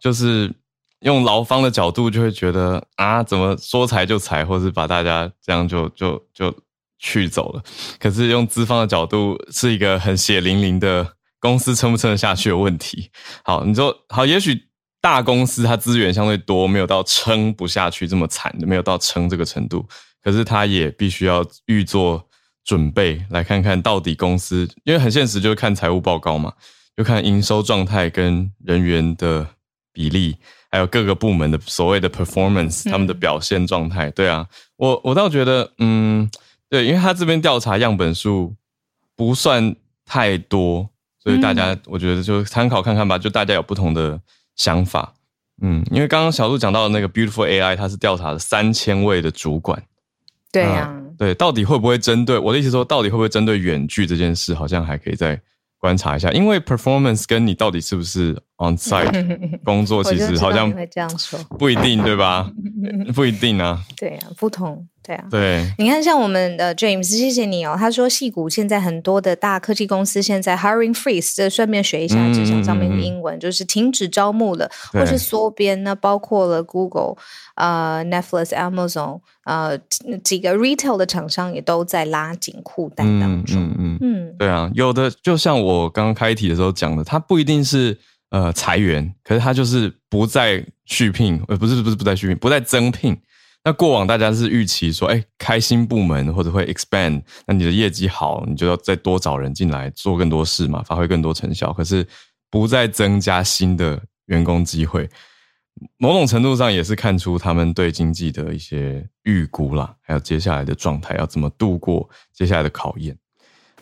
[0.00, 0.52] 就是。
[1.00, 6.50] 用劳方的角度就会觉得啊，怎么说裁就裁，或是把大家这样就就就
[6.98, 7.62] 去走了。
[8.00, 11.06] 可是用资方的角度，是一个很血淋淋的
[11.38, 13.10] 公司撑不撑得下去的问题。
[13.44, 14.58] 好，你说好，也许
[15.02, 19.86] 大公司它资源相对多，没有到撑不下去这么惨，没有到撑这个程度。
[20.22, 22.26] 可是它也必须要预做
[22.64, 26.52] 准备，来看看到底公司，因为很现实，就是看财务报告嘛，
[26.96, 29.46] 就看营收状态跟人员的
[29.92, 30.36] 比例。
[30.70, 36.28] 还有各个部门的所谓的 performance，他们的表现状态，对啊，我我倒觉得，嗯，
[36.68, 38.52] 对，因为他这边调查样本数
[39.14, 40.90] 不算太多，
[41.22, 44.20] 所以大家我觉得就参考看看吧，就大家有不同的
[44.56, 45.14] 想法，
[45.62, 49.80] 嗯，因为刚刚小鹿讲到的那个 Beautiful AI，它是调查了三千位的主管，
[50.54, 55.38] 对呀，对，到底会不会针对我的意思说，到底会不会针对远距这件事，好像还可以再
[55.78, 58.40] 观察一下，因为 performance 跟你到底是不是。
[58.58, 59.10] On site
[59.64, 62.50] 工作其实好像会这样说，不一定对吧？
[63.14, 63.82] 不一定啊。
[63.96, 65.24] 对啊，不同对啊。
[65.30, 67.74] 对，你看像我们的 James，谢谢你哦。
[67.78, 75.82] 他说，戏谷现在很多的大科技公司现在 hiring freeze，这顺便学一下职场上面的英文，就是停止招募了，或是缩编。
[75.82, 77.16] 那包括了 Google、
[77.56, 79.76] 呃 Netflix、Amazon，呃
[80.22, 83.56] 几个 retail 的厂商也都在拉紧裤带当中。
[83.62, 87.98] 嗯嗯嗯，对啊，有的就像我刚刚开题的时候讲的，它不一定是。
[88.34, 93.16] 呃，裁员，可是他就是不再续聘，呃，不是不是不再续聘，不再增聘。
[93.62, 101.72] 那过往大家是预期说，哎，开新部门或者会 expand，那你的业绩好，你就要再多找人进来做更多事嘛，发挥更多成效。
[101.72, 102.04] 可是
[102.50, 105.08] 不再增加新的员工机会，
[105.98, 113.16] 某种程度上也是看出他们对经济的一些预估啦，还有接下来的状态要怎么度过接下来的考验。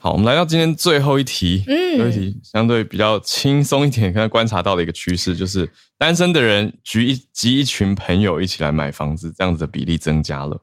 [0.02, 1.62] 好，我们来到今天最后一题。
[1.68, 10.60] 嗯，最后一题相对比较轻松一点，刚才观察到的一个趋势就是，单身的人聚一集一群朋友一起来买房子，这样子的比例增加了。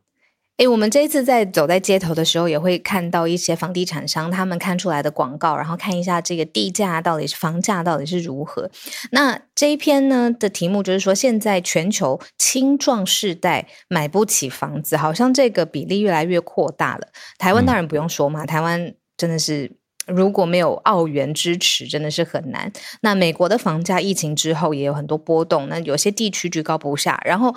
[0.58, 8.70] 哎，我们这一次在走在街头的时候，也会看到一些房地产商他们看出来的广告，然后看一下这个地价到底是房价到底是如何。
[9.14, 17.08] 那这一篇呢的题目就是说，现在全球青壮世代买不起房子，好像这个比例越来越扩大了。
[17.38, 18.94] 台湾当然不用说嘛，台湾。
[19.20, 19.70] 真的是，
[20.08, 22.72] 如果没有澳元支持，真的是很难。
[23.02, 27.22] 那美国的房价疫情之后也有很多波动，那有些地区居高不下。
[27.26, 27.54] 然后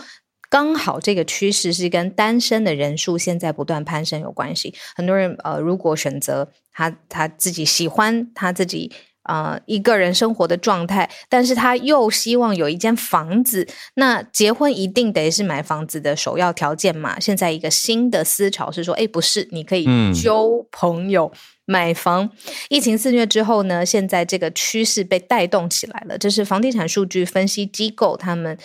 [0.51, 4.75] 刚好这个趋势是跟单身的人数现在不断攀升有关系。
[4.97, 8.93] 很多人呃，如果选择他他自己喜欢他自己
[9.25, 17.19] 呃一个人生活的状态，但是他又希望有一间房子，那结婚一定得是买房子的首要条件嘛？
[17.21, 21.33] 现在一个新的思潮是说，哎，不是，你可以交朋友。
[21.65, 22.29] 买房，
[22.71, 26.19] 疫情肆虐之后呢，现在这个趋势被带动起来了。
[26.19, 28.59] 这是房地产数据分析机构他们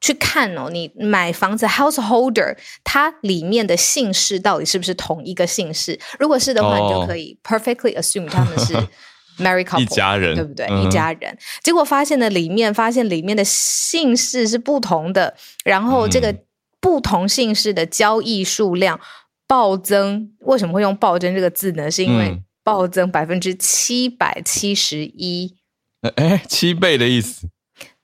[0.00, 6.00] 去看哦，你买房子 householder 它里面的姓氏到底是不是同一个姓氏？
[6.18, 8.74] 如果是的话，你就可以 perfectly assume 他们是
[9.38, 10.66] married couple，一家人，对不对？
[10.82, 11.38] 一家人。
[11.62, 16.34] 结果发现呢，里面发现里面的姓氏是不同的，然后这个
[16.80, 19.00] 不同姓氏的交易数量。
[19.50, 21.90] 暴增，为什么会用暴增这个字呢？
[21.90, 25.56] 是因为暴增百分之七百七十一，
[26.16, 27.48] 哎，七倍的意思。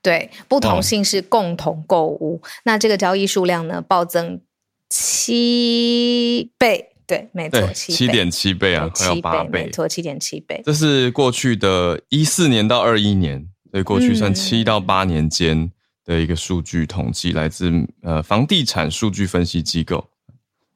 [0.00, 4.40] 对，不同姓氏共同购物，那这个交易数量呢，暴增
[4.88, 6.93] 七倍。
[7.06, 10.62] 对，没错，七点七倍啊，快要八倍，没错，七点七倍。
[10.64, 15.70] 这是过去的一四年到二一年，所以过去算七到八年间
[16.04, 17.70] 的一个数据统计，来自
[18.02, 20.08] 呃房地产数据分析机构。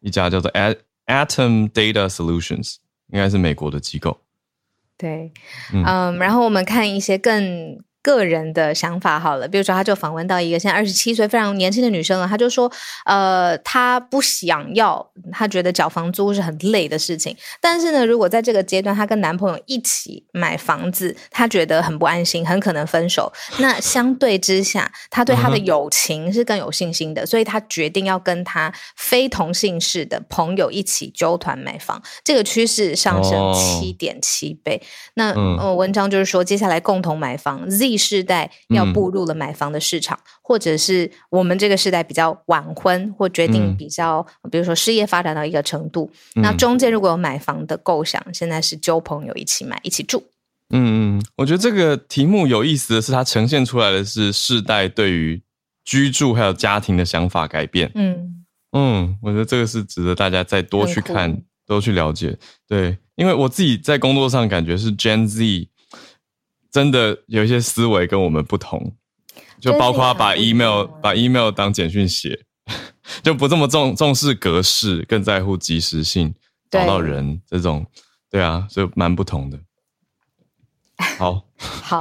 [0.00, 0.50] 一家叫做
[1.06, 2.76] Atom Data Solutions，
[3.12, 4.20] 应该是美国的机构。
[4.96, 5.32] 对，
[5.72, 7.82] 嗯，然后我们看一些更。
[8.08, 12.72] 个人的想法好了，比如说，他就访问到一个现在二十七岁非常年轻的女生了，他就说，
[13.04, 17.36] 呃，她不想要，她觉得缴房租是很累的事情。
[17.60, 23.30] 但是呢，如果在这个阶段，她跟男朋友一起买房子，她觉得很不安心，很可能分手。
[23.58, 32.02] 那相对之下，她对她的友情是更有信心的，所以她决定要跟她非同姓氏的朋友一起揪团买房。
[32.24, 34.80] 这个趋势上升七点七倍。
[35.12, 37.97] 那呃，文章就是说，接下来共同买房 Z。
[37.98, 50.22] 世代要步入了买房的市场，或者是我们这个时代比较晚婚，或决定比较，比如说事业发展到一个程度，那中间如果有买房的构想，现在是揪朋友一起买，一起住。
[50.70, 55.42] 嗯嗯，我觉得这个题目有意思的是，它呈现出来的是世代对于
[55.84, 57.90] 居住还有家庭的想法改变。
[57.94, 62.38] 嗯嗯，我觉得这个是值得大家再多去看，多去了解。
[62.66, 65.68] 对，因为我自己在工作上感觉是 Gen Z。
[66.70, 68.94] 真的有一些思维跟我们不同，
[69.60, 72.44] 就包括把 email 把 email 当简讯写，
[73.22, 76.34] 就不这么重重视格式，更在乎及时性，
[76.70, 77.86] 找到人这种，
[78.30, 79.58] 对啊，所以蛮不同的。
[81.16, 82.00] 好， 好，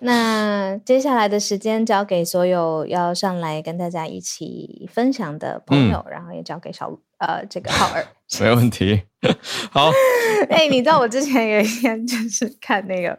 [0.00, 8.06] 那接下来的时间交给所有要上来跟大家一起分享的朋友，然后也交给小呃这个浩儿，
[8.40, 9.02] 没问题。
[9.70, 9.90] 好，
[10.48, 13.18] 哎，你知道我之前有一天就是看那个，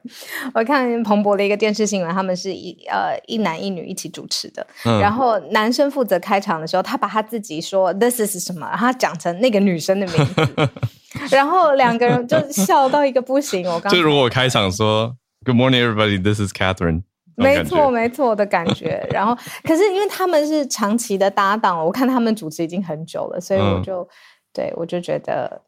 [0.54, 10.70] 我看彭博的一个电视新闻，他们是一呃一男一女一起主持的，然后男生负责开场的时候，他把他自己说 this is 什么，然后讲成那个女生的名字，
[11.32, 13.68] 然后两个人就笑到一个不行。
[13.68, 17.04] 我刚就如果我开场说 Good morning everybody, this is Catherine，
[17.36, 19.06] 没错没错的感觉。
[19.12, 24.08] 然后可是因为他们是长期的搭档，我看他们主持已经很久了，所以我就
[24.54, 25.62] 对我就觉得。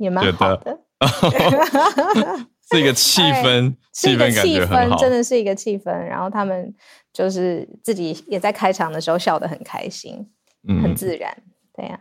[0.00, 0.78] 也蛮好的，
[2.70, 5.90] 是一个气氛，气氛感觉很好，真的是一个气氛。
[5.90, 6.72] 然后他们
[7.12, 10.24] 就是自己也在开场的时候笑得很开心，
[10.80, 11.36] 很自然，
[11.74, 11.98] 对呀。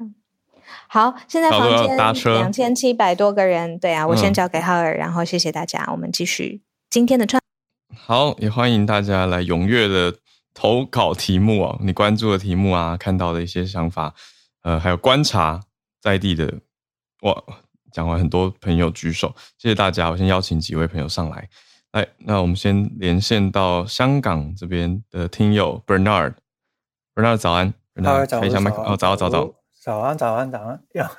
[0.88, 1.98] 好，现在房间
[2.34, 7.42] 两千七百多个人，对啊，我先交给浩尔，然后谢谢大家，我们继续今天的串。
[7.96, 10.18] 好，也欢迎大家来踊跃的
[10.54, 14.14] 投稿题目啊，你关注的题目啊，看到的一些想法，
[14.64, 15.62] 呃，还有观察
[16.02, 16.62] 在地的
[17.22, 17.44] 哇。
[17.90, 20.12] 讲完很多朋友举手，谢谢大家。
[20.12, 21.50] 我先邀请几位朋友上来。
[21.94, 26.34] 来，那我们先连线到香港这边的听友 Bernard。
[27.16, 29.52] Bernard 早安，Bernard 开一下麦克哦，早早早。
[29.88, 30.78] 早安，早安，早安！
[30.96, 31.10] 呀，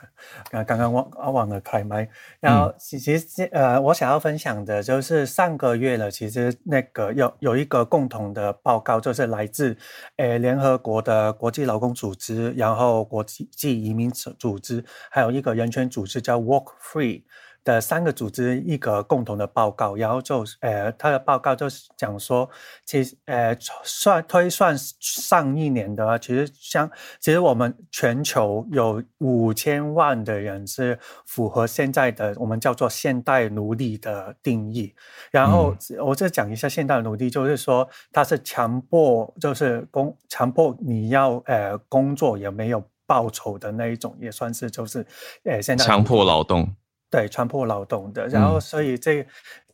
[0.50, 2.06] 刚刚刚忘忘了开麦。
[2.38, 9.74] 然后，其实呃，我想要分享的就是上个月了，其实那个有有一个共同的报告，就是来自
[10.16, 13.48] 呃联合国的国际劳工组织，然后国际
[13.82, 17.22] 移民组织，还有一个人权组织叫 Walk Free。
[17.68, 22.48] 的三个组织一个共同的报告，然后就呃，他的报告就是讲说，
[22.86, 23.54] 其实呃，
[23.84, 34.94] 算推算上一年的话，其实像其实我们全球有五千万的人是符合现在的我们叫做现代奴隶的定义。
[35.30, 45.06] 然后我再讲一下现代奴隶，就是说他是强迫，就是工强迫你要呃工作也没有报酬的那一种，也算是就是
[45.44, 46.74] 呃现在强迫劳动。
[47.10, 49.26] 对，强迫劳动的，然后所以这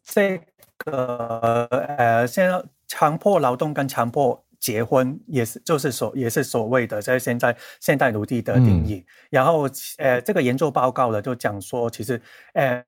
[0.03, 0.41] 这
[0.79, 1.67] 个
[1.99, 9.05] 呃，现在强迫劳动跟强迫结婚也是，就是所也是所谓的在现在现代奴隶的定义。
[9.31, 9.69] 然后
[9.99, 12.21] 呃，这个研究报告呢就讲说，其实
[12.55, 12.85] 呃，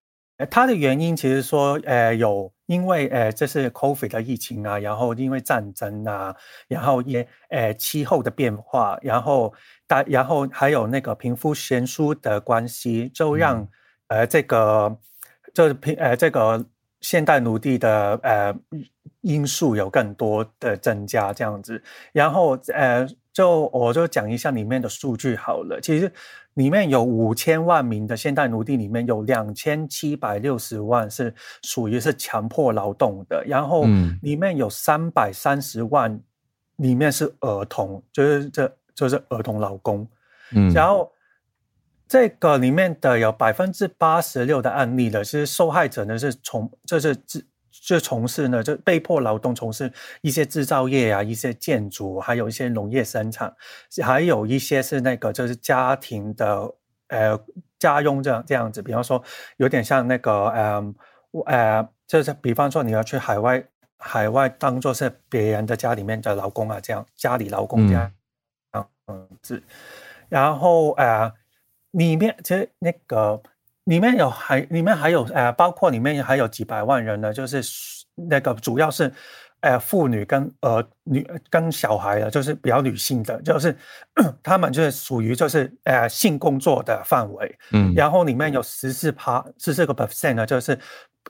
[0.49, 6.35] 它的原因其实说呃有因为呃这是 COVID 的疫情啊，然后因为战争啊，
[6.69, 9.53] 然后也呃气候的变化，然后
[9.87, 13.67] 大然后还有那个贫富悬殊的关系，就让
[14.09, 14.97] 呃这个
[15.55, 16.65] 就是平呃这个
[17.01, 18.55] 现代奴隶的呃
[19.21, 21.83] 因素有更多的增加这样子，
[22.13, 26.13] 然后呃就我就讲一下里面的数据好了，其实。
[26.57, 33.85] 里面有五千万名的现代奴隶，里面有两千七百六十万是属于是强迫劳动的，然后
[34.23, 36.19] 里面有三百三十万
[36.77, 40.09] 里面是儿童，就是这就是儿童劳工，
[40.53, 41.13] 嗯，然后
[42.09, 47.47] 这个里面的有百分之八十六的案例呢，其实受害者呢是从就是自。
[47.87, 53.55] 就从事呢，就被迫劳动从事一些制造业啊，一些建筑，还有一些农业生产，
[54.03, 56.75] 还有一些是那个就是家庭的
[57.09, 57.39] 呃
[57.79, 58.83] 家用这样这样子。
[58.83, 59.23] 比方说，
[59.59, 60.95] 有点像那个呃
[61.45, 63.63] 呃，就是比方说你要去海外
[63.99, 68.11] 海外当做是别人的家里面的劳工啊，这样家里劳工这样
[69.07, 69.63] 嗯子。
[70.29, 71.33] 然后呃，
[71.97, 73.43] 里面其实那个。
[73.87, 77.63] 里面有还里面还有呃，包括里面还有几百万人呢，就是
[78.17, 79.13] 那个主要是，
[79.61, 83.77] 呃，妇女跟呃女跟小孩的，就是比较女性的，就是
[84.43, 90.77] 他们就是属于就是呃性工作的范围，嗯，然后里面有十四趴十四个 percent 呢，就是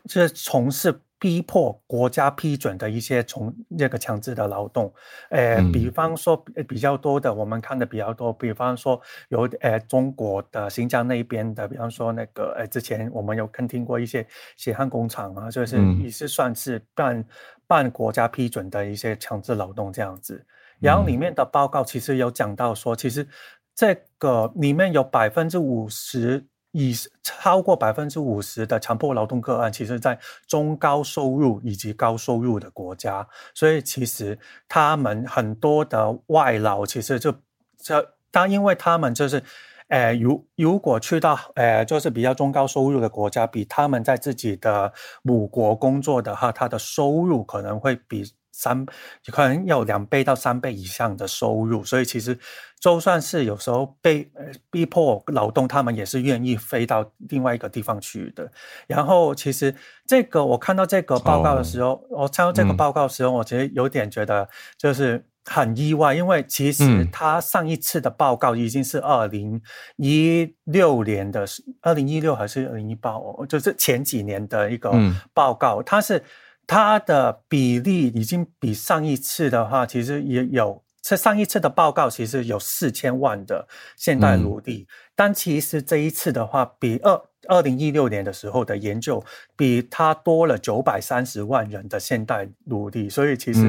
[0.09, 0.99] 就是从事。
[1.19, 4.93] 逼迫国家批准的一些从这个强制的劳动，
[5.31, 6.37] 呃，比方说
[6.69, 14.27] 比较多的，我们看的比较多，比方说有呃中国的新疆那边的，比方说那个呃之前我们有跟听过一些
[14.59, 17.25] 血汗工厂啊，就是也是算是半
[17.67, 20.45] 半国家批准的一些强制劳动这样子。
[20.79, 23.27] 然后里面的报告其实有讲到说，其实
[23.75, 26.47] 这个里面有百分之五十。
[26.79, 37.35] 以超过百分之五十的强迫劳动个案，其实在中高收入以及高收入的国家，所以其实他们很多的外劳，其实就
[37.79, 39.43] 这，当因为他们就是，
[39.89, 48.25] 呃，如如果去到呃，就是比较中高收入的国家，比他们在自己的母国工作的话，他的收入可能会比。
[48.59, 48.87] 三
[49.27, 52.39] 可能有两倍到三倍以上的收入，所以其实
[52.81, 54.31] 就算是有时候被
[54.71, 58.51] 逼迫劳动，他们也是愿意飞到另外一个地方去的。
[58.87, 59.75] 然后，其实
[60.07, 64.49] 这个我看到这个报告的时候，我看到这个报告的时候，我其实有点觉得
[64.79, 69.61] 就是很意外，因为其实他上一次的报告已经是二零
[69.97, 71.45] 一六年的，
[71.83, 73.13] 二零一六还是二零一八，
[73.47, 74.91] 就是前几年的一个
[75.35, 76.25] 报告，他是。
[76.67, 80.83] 它的比例已经比上一次的话，其实也有。
[81.09, 89.25] 这上一次的报告其实有四千万的现代奴隶，但其实这一次的话，比二二零一六年的时候的研究，
[89.57, 93.09] 比它多了九百三十万人的现代奴隶。
[93.09, 93.63] 所以其实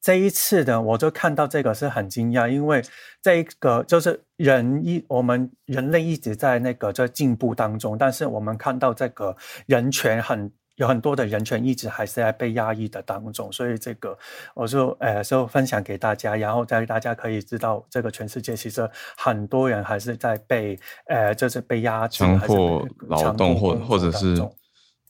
[0.00, 2.82] 这一次的，我就看到这个是很惊讶，因为
[3.22, 9.36] 这个就是人一我们人类一直在那个在进步当中，但是我们看到这个
[9.66, 10.50] 人权很。
[10.80, 14.16] 有很多的人权一直还是在被压抑的当中，所以这个
[14.54, 24.42] 我就呃就分享给大家，然后在大家可以知道，这个全世界其实很多人还是在被呃就是被压制、强迫劳动，或或者是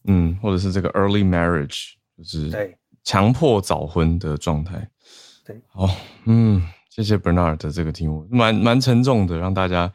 [0.07, 4.91] 嗯，或者是这个 early marriage，就是对强迫早婚的状态。
[5.47, 5.89] 对，好，
[6.25, 9.93] 嗯，谢谢 Bernard 的这个题目，蛮蛮沉重的，让大家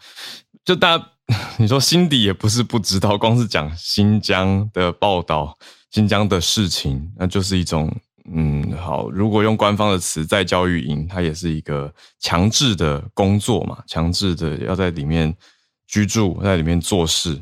[0.64, 1.12] 就大家。
[1.58, 5.58] 你说心底也不是不知道，光是讲新疆的报道、
[5.90, 7.92] 新疆的事情，那就是一种
[8.32, 9.10] 嗯，好。
[9.10, 15.36] 如果用官方的词，在教育营，它也是一个强制的工作嘛，强制的要在里面
[15.88, 17.42] 居住，在里面做事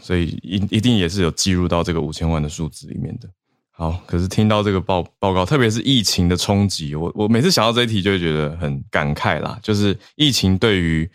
[0.00, 3.28] 所以一一定也是有计入到这个五千万的数字里面的。
[3.72, 9.58] 好，可是听到这个报报告，特别是疫情的冲击，我我每次想到这一题，就会觉得很感慨啦。
[9.62, 11.10] 就是疫情对于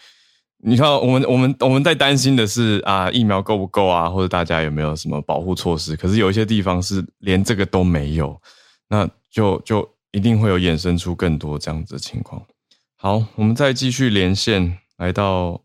[0.68, 5.96] 你看，我们我们我们在担心的是啊，疫苗够不够啊，或者大家有没有什么保护措施？
[5.96, 8.42] 可是有一些地方是连这个都没有，
[8.90, 12.42] 那就就一定会有衍生出更多这样子的情况。
[12.98, 15.62] 好，我们再继续连线，来到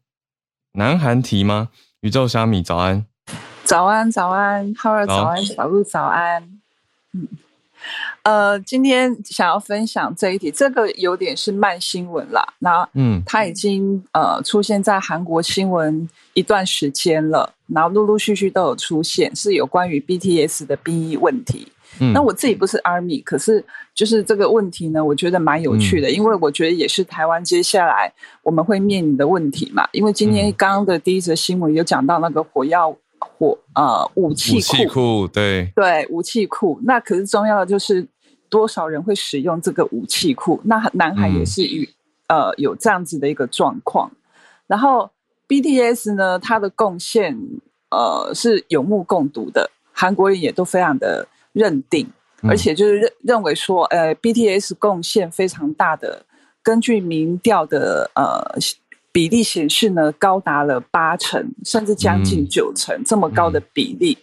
[0.73, 1.71] 南韩提吗？
[2.03, 3.07] 宇宙虾米早安，
[3.65, 6.61] 早安早安，浩儿早安，小鹿早安，
[7.15, 7.27] 嗯。
[8.23, 12.47] 呃，今天想要分享这一题，这个有点是慢新闻啦。
[12.59, 21.67] 那嗯，它已经呃出现在韩国新闻一段时间了，然后陆陆续续都有出现，是有关于 BTS 的兵役问题。
[22.01, 23.65] 嗯，那我自己不是 Army，可是
[23.95, 28.13] 就是这个问题呢，我觉得蛮有趣的，因为我觉得也是台湾接下来
[28.43, 29.89] 我们会面临的问题嘛。
[29.93, 32.97] 因为今天刚刚的第一则新闻有讲到那个火药
[33.41, 36.79] 火呃武器武器库，对对武器库。
[36.85, 38.07] 那可是重要的就是
[38.51, 40.61] 多少人会使用这个武器库？
[40.65, 41.89] 那南海也是与
[42.29, 44.11] 呃有这样子的一个状况。
[44.67, 45.11] 然后
[45.49, 47.35] BTS 呢，它的贡献
[47.91, 52.07] 呃是有目共睹的，韩国人也都非常的认定，
[52.43, 56.27] 而且就是认认为说，呃，BTS 贡献非常大的。
[56.63, 58.61] 根据民调的呃
[59.13, 64.17] 比例显示呢，高达了八成，甚至将近九成这么高的比例。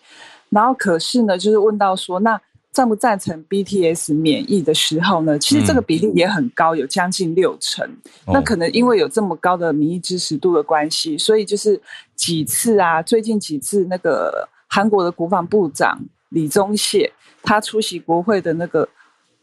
[0.49, 2.39] 然后可是呢，就是问到说，那
[2.71, 5.38] 赞不赞成 BTS 免疫的时候呢？
[5.38, 7.85] 其实这个比例也很高，有将近六成。
[8.27, 11.81] 那可能因为有这么高的民意支持度的关系，所以就是
[12.15, 17.09] 几次啊，最近几次那个韩国的国防部长李宗燮
[17.43, 18.88] 他出席国会的那个。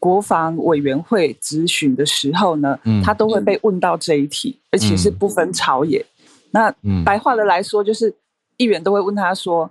[0.05, 6.05] 国防委员会咨询的时候呢，他都会被问到这一题，而且是不分朝野。
[6.51, 6.71] 那
[7.03, 8.13] 白话的来说，就是
[8.57, 9.67] 议员都会问他说：“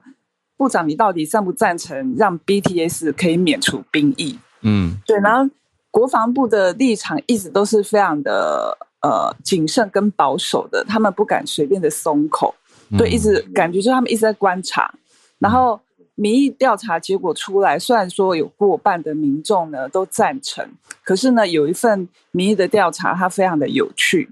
[0.58, 5.16] 部长，你到底赞不赞成让 BTS 可以免除兵役？”嗯，对。
[5.20, 5.48] 然后
[5.92, 12.52] 国防部的立场一直都是非常的呃谨慎跟保守的，他们不敢随便的松口。
[12.98, 14.92] 对，一直感觉就是他们一直在观察，
[15.38, 15.80] 然后。
[16.16, 20.64] 民意调查结果出来，虽然说有过半的民众呢都赞成，
[21.02, 24.30] 可是呢有一份民意的调查，它非常的有趣，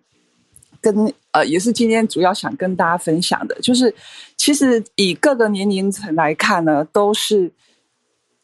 [0.80, 3.92] 跟呃也是今天主要想跟大家分享的，就是
[4.36, 7.50] 其实以各个年龄层来看呢，都是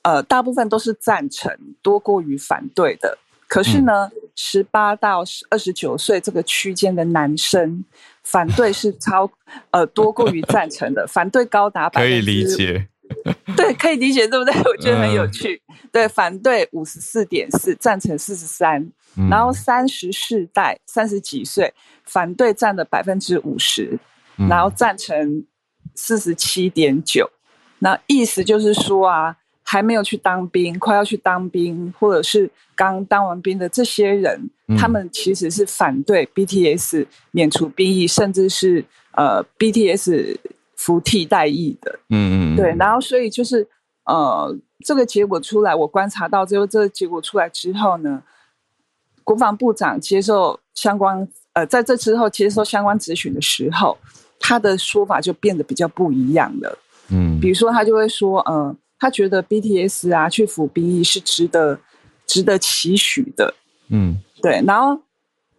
[0.03, 3.18] 呃大部分都是赞成多过于反对的。
[3.47, 7.82] 可是呢，十八到二十九岁这个区间的男生
[8.22, 9.30] 反对是超
[9.70, 12.89] 呃多过于赞成的，反对高达可以理解。
[13.56, 14.54] 对，可以理解，对不对？
[14.62, 15.61] 我觉得很有趣。
[15.90, 18.90] 对，反对五十四点四，赞成四十三，
[19.30, 21.72] 然后三十世代三十几岁，
[22.04, 23.98] 反对占了百分之五十，
[24.48, 25.44] 然后赞成
[25.94, 27.30] 四十七点九。
[27.80, 40.36] 那意思就是说啊，还没有去当兵，快要去当兵，或者是刚当完兵的这些人，他们其实是反对 BTS 免除兵役，甚至是呃 BTS。
[40.89, 43.68] 服替代役的，嗯嗯，对，然后所以就是
[44.07, 48.22] 呃，这个结果出来，我观察到最后，这个结果出来之后呢，
[49.22, 53.99] 国防部长接受相关呃，在这之后接受相关咨询的时候，
[54.41, 56.78] 他的说法就变得比较不一样了，
[57.11, 61.78] 嗯，比如说他就会说，嗯，他觉得 BTS 啊去服兵役是值得
[62.26, 63.53] 值得期许的，
[63.91, 65.03] 嗯，对，然后。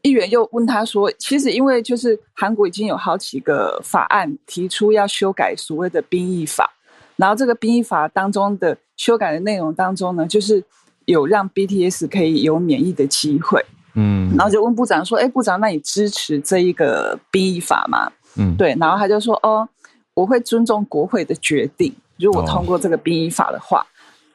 [0.01, 6.71] 议员又问他说：“其实，因为就是韩国已经有好几个法案提出要修改所谓的兵役法，
[7.17, 10.63] 然后这个兵役法当中的修改的内容当中呢，就是
[11.05, 13.63] 有让 BTS 可以有免疫的机会。
[13.95, 19.67] 嗯，然后就问部长说：‘哎，部长，那你支持这一个兵役法吗？’嗯，对，然后他就说：‘哦，
[20.13, 23.85] 我会尊重国会的决定，如果通过这个兵役法的话，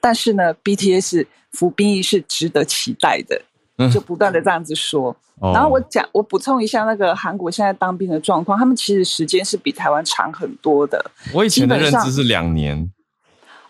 [0.00, 3.40] 但是呢，BTS 服兵役是值得期待的。’
[3.92, 11.10] 就不断的这样子说。”然后我讲，我补充一下那个韩国现在当兵的状况，他们其实时间是比台湾长很多的。
[11.32, 12.88] 我以前的认知是两年，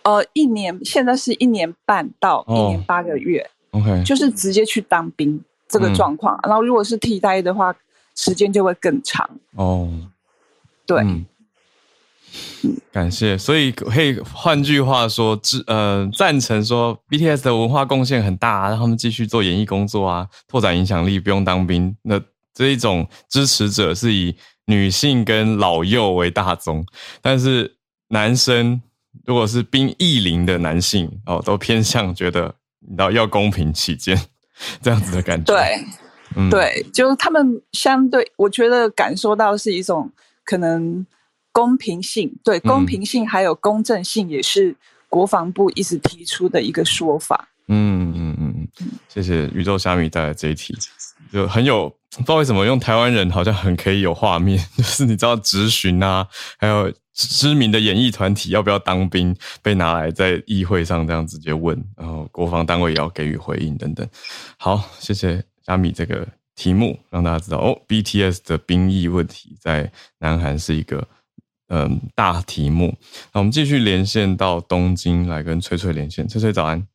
[0.02, 3.48] 呃，一年，现在是一年半到一年八个月。
[3.70, 6.38] OK，就是直接去当兵这个状况。
[6.42, 7.74] 然后如果是替代的话，
[8.14, 9.28] 时间就会更长。
[9.56, 9.88] 哦，
[10.86, 11.02] 对。
[12.92, 21.96] 感谢，所以可以换句话说，支呃赞成说 BTS 的文化贡献很大，让他们继续做演艺工作啊，拓展影响力，不用当兵。
[22.02, 22.20] 那
[22.52, 26.86] 这一种支持者是以女性跟老幼为大宗，
[27.20, 27.76] 但是
[28.08, 28.80] 男生
[29.26, 32.54] 如果是兵役龄的男性哦，都偏向觉得
[32.96, 34.16] 要要公平起见
[34.80, 35.52] 这样子的感觉。
[35.52, 40.12] 对，对，就是他们相对，我觉得感受到是一种
[40.44, 41.04] 可能。
[41.54, 44.74] 公平性，对公平性还有公正性，也是
[45.08, 47.48] 国防部一直提出的一个说法。
[47.68, 50.76] 嗯嗯嗯嗯，谢谢宇宙虾米带来这一题，
[51.32, 56.26] 就很有不知道为什么用台湾人好像很可以有画面， 就是你知道直询啊，
[56.58, 64.04] 还有知名的演艺团体要不要当兵，被拿来在议会上这样直接问，然后国防单位也要给予回应等等。
[64.58, 66.26] 好，谢谢虾米这个
[66.56, 71.06] 题目，让大家知道哦，BTS 的兵役问题在南韩是一个。
[71.76, 72.94] 嗯，大题目。
[73.32, 76.28] 那我们继续连线到东京来跟翠翠连线。
[76.28, 76.86] 翠翠早安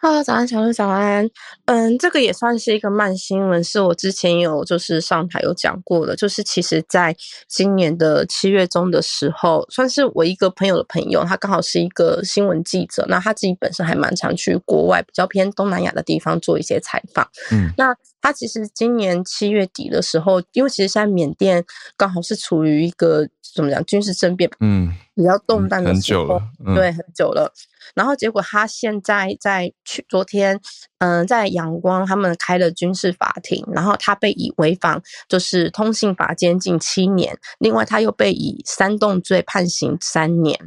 [0.00, 1.28] ，Hello，早安，小鹿早安。
[1.66, 6.16] 嗯，这个也算是一个慢新闻，是我之前有就是上台有讲过的。
[6.16, 7.14] 就是其实在
[7.46, 17.28] 今年的七月中的时候，算是我一个朋友的朋友，他刚好是一个新闻记者，那他自己本身还蛮常去国外比较偏东南亚的地方做一些采访。
[17.52, 21.62] 嗯，那他其实今年七月底的时候，因为其实现在缅甸
[21.98, 23.28] 刚好是处于一个。
[23.56, 26.40] 怎么讲军事政变，嗯，比较动荡的时候，
[26.74, 27.52] 对，很久了。
[27.94, 30.60] 然后结果他现在在去昨天，
[30.98, 40.58] 嗯，在阳光他们开了军事法庭，然后他被以违反就是通信法监禁七年，另外他又被以煽动罪判刑三年。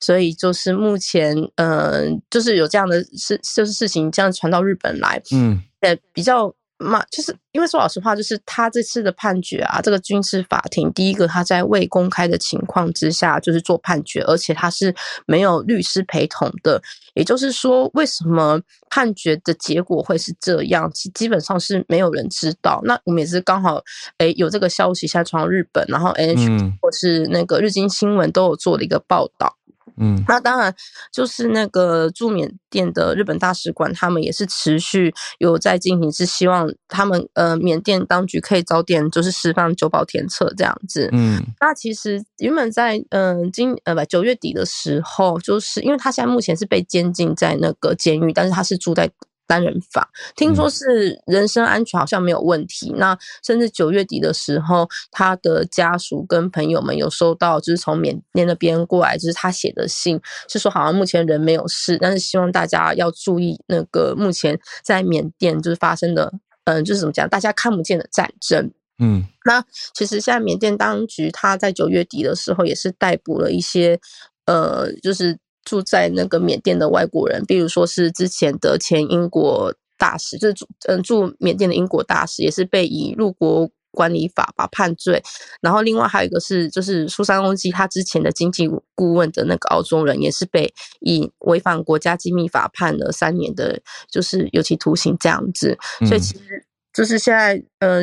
[0.00, 6.52] 所以就是目前，嗯，就是有这样的事，就是事情这样传到日本来，嗯，呃，比较
[6.82, 14.94] 嘛，就是因为说老实话，就是他这次的判决啊，这个军事法庭，第一个他在未公开的情况之下就是做判决，而且他是
[15.26, 16.82] 没有律师陪同的，
[17.14, 18.60] 也就是说，为什么
[18.90, 22.80] 判决的结果会是这样，基基本上是没有人知道。
[22.84, 23.80] 那我们也是刚好，
[24.18, 29.56] 哎，有这个消息下传到日本，然后 NH 或是那个日经新闻都有做了一个报道。
[29.96, 30.74] 嗯，那当然
[31.12, 41.08] 就是那个驻缅甸的日本大使馆，他们也是持续有在进行，是希望他们呃缅甸当局可以早点就是释放九保田册这样子。
[41.12, 49.10] 嗯，那其实原本在嗯今呃不九月底的时候，就是因为他现在目前是被监禁在那个监狱，但是他是住在。
[49.52, 52.90] 单人房，听说是人身安全好像没有问题。
[52.96, 66.32] 那甚至九月底的时候，他的家属跟朋友们有收到，就是从缅甸那边过来，就是他写的信，是说好像目前人没有事，但是希望大家要注意那个目前在缅甸就是发生的，
[66.64, 68.72] 嗯，就是怎么讲，大家看不见的战争。
[69.00, 74.00] 嗯，那其实现在缅甸当局他在九月底的时候也是逮捕了一些，
[74.46, 75.38] 呃，就是。
[75.64, 85.22] 住在那个缅甸的外国人，比如说是之前的前英国大使，就是住嗯住缅甸的英国大使，也是被以入国管理法把判罪。
[85.60, 95.78] 然后另外还有一个是，就是苏珊翁基他之前的经济顾问的那个澳洲人，也是被以违反国家机密法判了三年的，就是有期徒刑这样子。
[96.06, 98.02] 所以其实就是现在呃。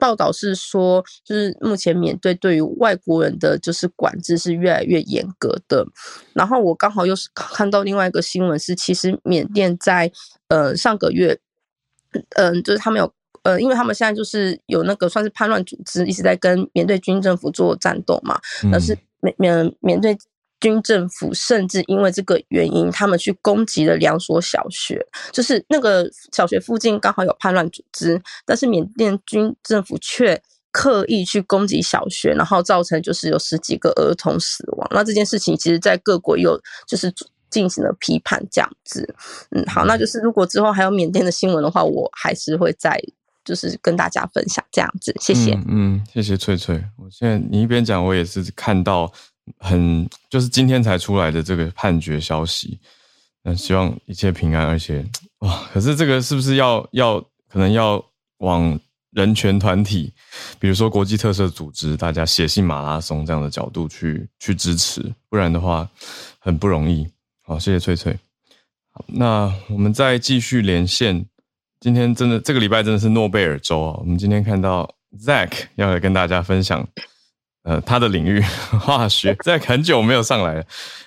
[0.00, 5.86] 报道是说，就是目前缅甸对于外国人的就是管制是越来越严格的。
[6.32, 10.10] 然后我刚好又是看到另外一个新闻，是其实缅甸在
[10.48, 11.38] 呃上个月，
[12.36, 18.40] 嗯，就是他们有呃，因为他们现在就是有那个算是叛乱组织一直在跟缅甸军政府做战斗嘛，
[18.72, 20.18] 那是缅缅缅甸。
[20.60, 25.00] 军政府甚至因为这个原因，他们去攻击了两所小学，
[25.32, 30.40] 就是那个小学附近刚好有叛乱组织，但是缅甸军政府却
[30.70, 34.86] 刻意去攻击小学，然后造成就是有十几个儿童死亡。
[34.90, 37.10] 那这件事情其实在各国有就是
[37.48, 39.14] 进行了批判，这样子。
[39.52, 43.02] 嗯，好，那就是如果之后还有缅甸的新闻的话，我还是会再
[43.46, 45.16] 就是跟大家分享这样子。
[45.20, 46.84] 谢谢，嗯，谢谢翠翠。
[46.98, 49.10] 我现在你一边讲，我也是看到。
[49.58, 52.78] 很就是今天才出来的这个判决消息，
[53.42, 55.04] 那希望一切平安，而且
[55.40, 58.04] 哇，可是这个是不是要要可能要
[58.38, 58.78] 往
[59.10, 60.12] 人权团体，
[60.58, 65.88] 比如说国际特色组织，大家写信马拉松这样的角度去去支持，不然的话
[66.38, 67.06] 很不容易。
[67.42, 68.16] 好，谢谢翠翠。
[68.92, 71.26] 好，那我们再继续连线。
[71.80, 73.96] 今天真的这个礼拜真的是诺贝尔周啊！
[74.00, 76.86] 我们今天看到 Zack 要来跟大家分享。
[77.62, 78.40] 呃，他的领域
[78.80, 80.64] 化学，在很久没有上来了。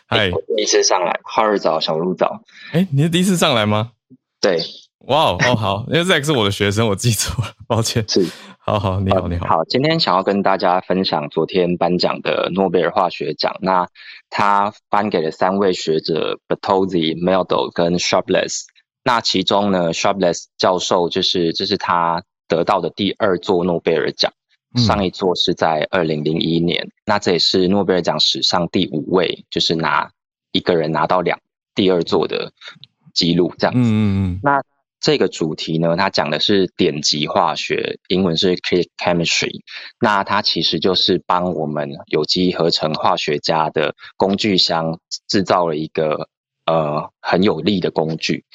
[0.08, 2.42] 嗨，第一次上来，哈尔早，小鹿早。
[2.72, 3.92] 哎，你是第一次上来吗？
[4.40, 4.60] 对，
[5.08, 8.08] 哇哦，哦好，因为 Zack 是我的学生，我记错了，抱歉。
[8.08, 8.28] 是，
[8.60, 9.48] 好好，你好，你好。
[9.48, 13.56] 好，今天想要跟大家分享昨天颁奖的诺贝尔化学奖。
[13.62, 13.88] 那
[14.30, 18.66] 他颁给了三位学者 b a t o z i Meldo 跟 Sharpless。
[19.04, 24.32] 那其中呢，Sharpless 教授就是这是他得到的第二座诺贝尔奖。
[24.76, 30.12] 上一座是在二零零一年，那这也是诺贝尔奖史上第五位，就是拿
[30.52, 31.40] 一个人拿到两
[31.76, 32.54] 第二座的
[33.14, 33.80] 记录这样子。
[33.80, 34.40] 嗯嗯嗯。
[34.44, 34.62] 那
[35.00, 39.62] 这个主题呢，它讲的是典籍化学，英文是 chic chemistry。
[40.00, 46.30] 那它其实就是帮我们有机合成化学家的工具箱制造了一个。
[46.66, 48.46] 呃，很有力的工具，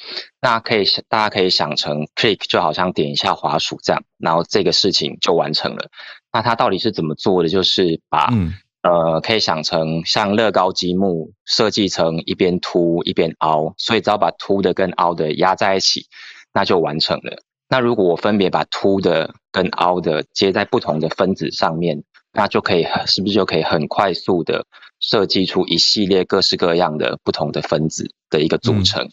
[0.41, 5.89] 那可以想，大家可以想成 click 就好像点一下滑鼠这样，然后这个事情就完成了。
[6.31, 7.49] 那它到底是怎么做的？
[7.49, 8.29] 就是把
[8.81, 16.07] 呃，可以想成像乐高积木设计成一边凸一边凹，所以只要把凸的跟凹的压在一起，
[16.53, 17.43] 那就完成了。
[17.67, 24.65] 那如果我分别把凸的跟凹的接在不同的分子上面，那就可以是不是就可以很快速的？
[24.99, 29.09] 设计出一系列各式各样的不同的分子的一个组成，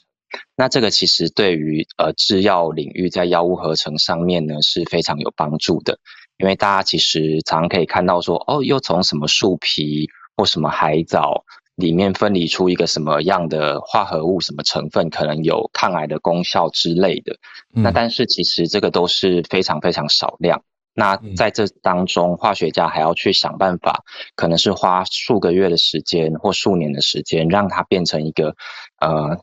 [0.56, 5.98] 那这个其实对于呃制药领域在药物合成上面呢是非常有帮助的，
[6.38, 11.44] 因为大家其实常可以看到说，哦，又从什么树皮或什么海藻
[11.76, 17.36] 里面分离出一个什么样的化合物、什么成分，可能有抗癌的功效之类的。
[17.72, 20.62] 那但是其实这个都是非常非常少量。
[20.98, 24.02] 那在这当中，化学家还要去想办法，
[24.34, 28.56] 可能是花数个月的时间或数年的时间，让它变成一个
[28.98, 29.38] 呃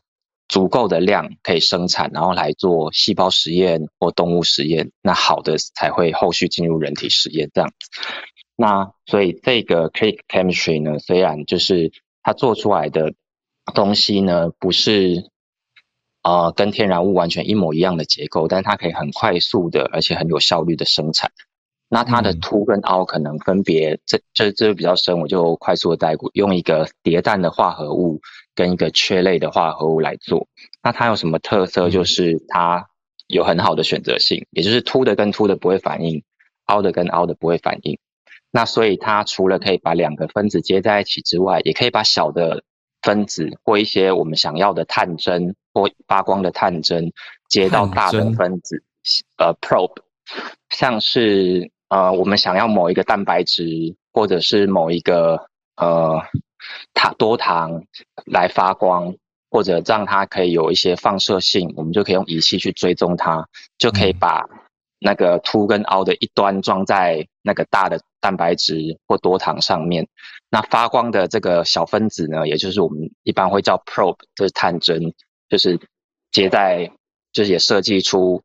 [0.48, 4.90] 足够的量可以生产，然后来做细胞实验或动物实验。
[5.00, 7.88] 那好的才会后续进入人体实验这样子。
[8.56, 11.92] 那所以这个 click chemistry 呢，虽然就是
[12.24, 13.14] 它做出来的
[13.74, 15.30] 东西呢，不是。
[16.26, 21.30] 呃，跟天然物完全一模一样的结构，但是它可以很快速的，而且很有效率的生产。
[21.94, 28.20] 那它的凸跟凹可能分别，这这这比较深，我就快速的带过，用一个叠氮的化合物
[28.52, 30.48] 跟一个缺类的化合物来做。
[30.82, 31.90] 那它有什么特色？
[31.90, 32.88] 就是它
[33.28, 36.24] 有很好的选择性，也就是凸的跟凸的不会反应，
[36.64, 37.96] 凹的跟凹的不会反应。
[38.50, 42.64] 那所以它除了可以把两个分子接在一起之外，也可以把小的。
[43.02, 47.12] 分子或一些我们想要的探针或发光的探针
[47.50, 48.82] 接到大的分子，
[49.36, 50.00] 呃，probe，
[50.70, 56.20] 像是呃我们想要某一个蛋白质或者是某一个呃
[56.92, 57.84] 糖多糖
[58.26, 59.14] 来发光，
[59.48, 64.44] 或者让它可以有一些放射性，我们就可以用仪器去追踪它，就可以把。
[64.98, 70.08] 那个凸跟凹的一端装在那个大的蛋白质或多糖上面，
[70.48, 75.12] 那发光的这个小分子呢，也就是我们一般会叫 probe，就是探针，
[75.50, 75.78] 就是
[76.32, 76.90] 接在，
[77.34, 78.42] 就是也设计出，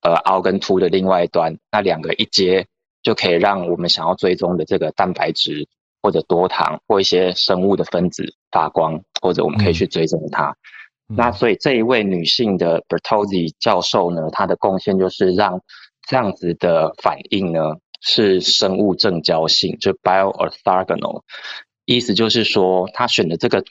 [0.00, 2.66] 呃，凹跟凸的另外一端，那两个一接
[3.02, 5.66] 就可以让我们想要追踪的这个蛋白质
[6.02, 10.56] 或者多糖或一些生物的分子发光，或者我们可以去追踪它。
[11.06, 15.62] 那所以这一位女性的 Bertozzi 教授呢，她的贡献就是让
[16.06, 21.22] 这样子的反应呢是生物正交性，就 bioorthogonal，
[21.86, 23.64] 意思就是说，她选的这个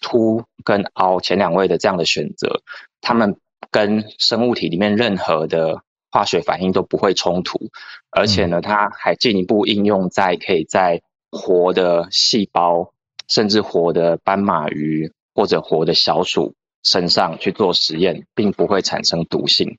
[0.00, 2.62] 凸跟凹前两位的这样的选择，
[3.00, 3.36] 他们
[3.70, 7.70] 跟生物体里面任何的化学反应都不会冲突，
[8.10, 12.92] 而且呢，它还进一步应用在可以在活的细胞，
[13.28, 16.54] 甚至活的斑马鱼或者活的小鼠。
[16.86, 19.78] 身上去做实验，并不会产生毒性，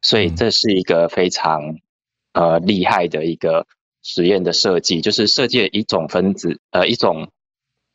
[0.00, 1.80] 所以这是一个非常
[2.32, 3.66] 呃厉害的一个
[4.04, 7.32] 实验的设计，就是设计一种分子呃一种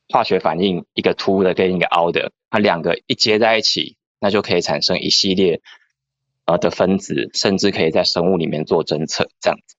[0.10, 5.62] 化学反应，一个凸的跟一个凹的，它两个一接在一起，那就可以产生一系列
[6.46, 9.76] 呃的分子，甚至可以在生物里面做侦测这样子。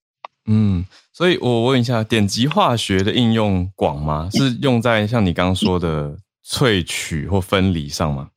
[0.47, 4.29] 嗯，所以我问一下，点击化学的应用广吗？
[4.33, 8.31] 是用在像你刚刚说的萃取或分离上吗？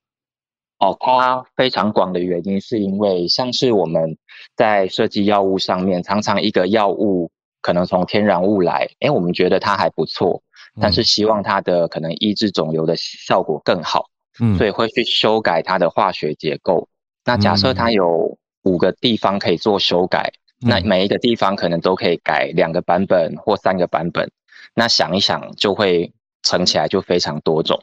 [0.80, 4.18] 哦，它非常广的原因是因为，像是我们
[4.56, 7.32] 在设计药物上面，常常一个药物
[7.62, 10.44] 可能从天然物来，哎，我们觉得它还不错，
[10.82, 14.10] 但是希望它的可能抑制肿瘤的效果更好，
[14.40, 16.88] 嗯，所以会去修改它的化学结构。
[17.26, 24.30] 那假设它有五个地方可以做修改，那每一个地方可能都可以改两个版本或三个版本，
[24.74, 26.12] 那想一想就会
[26.42, 27.82] 乘起来就非常多种。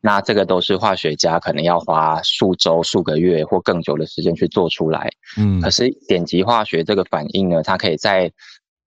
[0.00, 5.10] 那这个都是化学家可能要花数周、数个月或更久的时间去做出来。
[5.36, 8.30] 嗯，可是点击化学这个反应呢，它可以在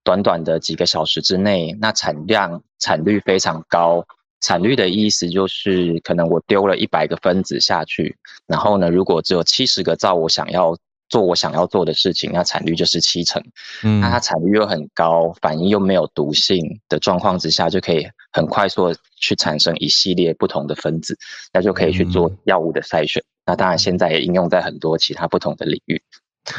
[0.03, 4.05] 短短的几个小时之内，那产量、产率非常高。
[4.41, 8.17] 产率的意思就是，可能我丢了一百个分子下去，
[8.47, 10.77] 然后呢，如果只有七十个照我想要。
[11.09, 13.43] 做我想要做的事情，那产率就是七成。
[13.81, 21.17] 嗯，那它产率又很高，反应又没有毒性的状况之下，就可以很快速去产生一系列不同的分子，
[21.51, 23.23] 那就可以去做药物的筛选。
[23.43, 25.99] 那当然，现在也应用在很多其他不同的领域。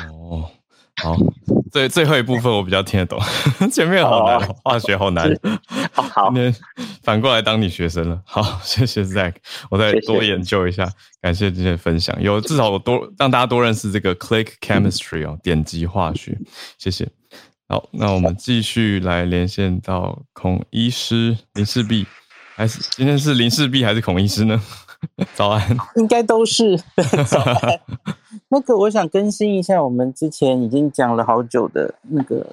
[0.09, 0.51] 哦。
[1.03, 1.17] 好，
[1.73, 3.19] 最最后一部分我比较听得懂，
[3.73, 5.31] 前面好难，化学好难。
[5.93, 6.55] 好，今天
[7.03, 8.21] 反过来当你学生了。
[8.25, 9.35] 好， 谢谢 Zack，
[9.71, 10.91] 我再多研究一下。
[11.23, 16.37] 感谢这些分享，有至少我多让大家多认识这个 Click Chemistry 哦，点击化学。
[16.79, 17.09] 谢谢。
[17.69, 22.07] 好，那我们继续来连线到孔医师林世璧，
[22.57, 24.61] 还是今天是林世璧还是孔医师呢？
[25.35, 26.77] 早安，应该都是
[27.27, 27.81] 早安。
[28.49, 32.47] 那个，我想更新一下，我们之前已经讲了好久的那个，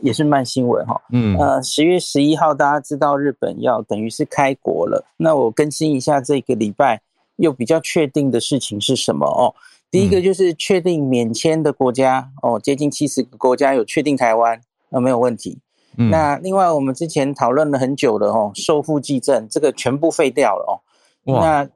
[0.00, 1.00] 也是慢新闻哈。
[1.10, 5.04] 嗯，呃，十月十一号，大家知道日本要等于是开国了。
[5.16, 7.00] 那我更新一下这个礼拜
[7.36, 9.54] 又比较确定的事情是什么哦？
[9.90, 14.60] 第一个就是确定免签的国家哦，接近七十个国家有确定台湾，
[14.90, 15.58] 那没有问题。
[15.96, 20.78] 那另外我们之前讨论了很久的哦，受付记证这个全部废掉了哦。
[21.24, 21.68] 那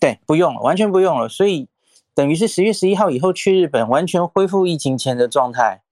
[0.00, 1.68] 对，不用了，完全不用了，所以
[2.14, 5.82] 等于是十月十一号以后去日本，完全恢复疫情前的状态。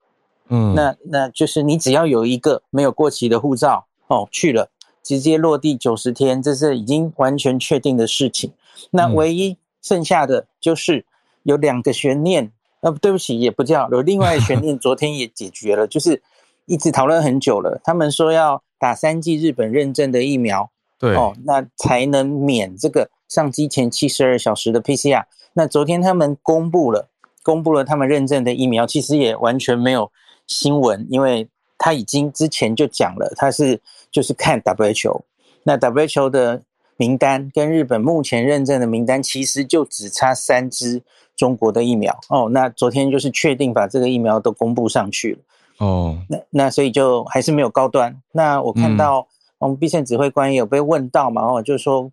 [0.49, 4.71] 嗯，那那就是你只要有一个没有过期的护照哦，去了
[5.03, 8.53] 直接落地九十天，这是已经完全确定的事情。
[8.93, 11.05] 那唯一剩下的就是
[11.43, 12.51] 有两个悬念，
[12.81, 16.23] 呃，对不起，也不叫有另外悬念， 昨天也解决了，就是
[16.65, 25.25] 一直讨论很久了，他们说要打三剂日本认证的疫苗，对哦，那才能免这个上机前七十二小时的 PCR。
[25.55, 27.09] 那昨天他们公布了，
[27.43, 30.11] 公布了他们认证的疫苗，其实也完全没有
[30.47, 33.81] 新闻，因为他已经之前就讲了，他是
[34.11, 35.23] 就是看 WHO，
[35.63, 36.63] 那 WHO 的
[36.97, 41.03] 名单跟日本目前认证的名单，其实就只差三支
[41.37, 42.49] 中国的疫苗哦。
[42.51, 45.39] 那昨天就是确定把这个疫苗都公布上去了。
[45.79, 48.21] 哦，那那所以就还是没有高端。
[48.33, 49.29] 那我看到
[49.59, 52.11] 我们 B 线指挥官也有被问到嘛，哦，就是说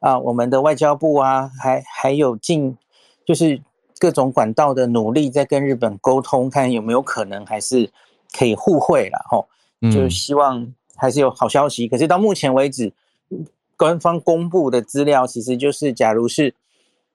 [0.00, 2.76] 啊，我们的外交部啊，还还有进
[3.24, 3.60] 就是
[3.98, 7.90] 各种管道的努力，在跟日本沟通，看有没有可能还是
[8.32, 9.48] 可以互惠了，吼，
[9.82, 11.88] 就是希望还是有好消息。
[11.88, 12.92] 可是到目前为止，
[13.76, 16.54] 官方公布的资料其实就是，假如是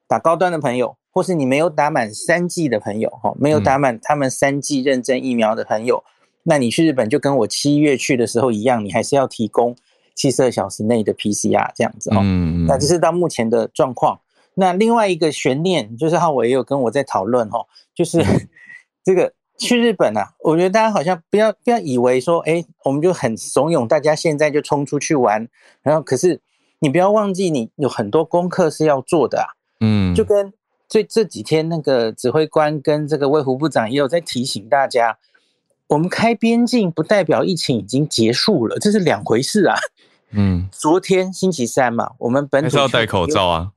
[0.07, 0.97] 打高端的朋友。
[1.09, 6.03] 或是你没有打满三剂的朋友，哈，没有打满他们三剂认证疫苗的朋友，
[6.49, 9.75] 那你去日本就跟我七月去的时候一样，你还是要提供
[10.15, 12.19] 七十二小时内的 PCR 这样子，哦。
[12.23, 14.19] 嗯，那这是到目前的状况。
[14.53, 18.23] 那另外一个悬念就是浩伟也有跟我在讨论，哈，就是
[19.03, 25.47] 这个去日本啊，我觉得大家好像不要不要以为说，哎，我们就很怂恿大家现在就冲出去玩，
[25.83, 26.39] 然后可是
[26.79, 29.45] 你不要忘记，你有很多功课是要做的啊，
[29.81, 30.53] 嗯，就跟。
[30.89, 35.17] 这这几天，那个指挥官跟这个卫福部长也有在提醒大家，
[35.87, 39.75] 我们开边境不代表疫情已经结束了，这是两回事啊。
[40.31, 43.71] 嗯，昨天星期三嘛，我们本土要戴口罩啊，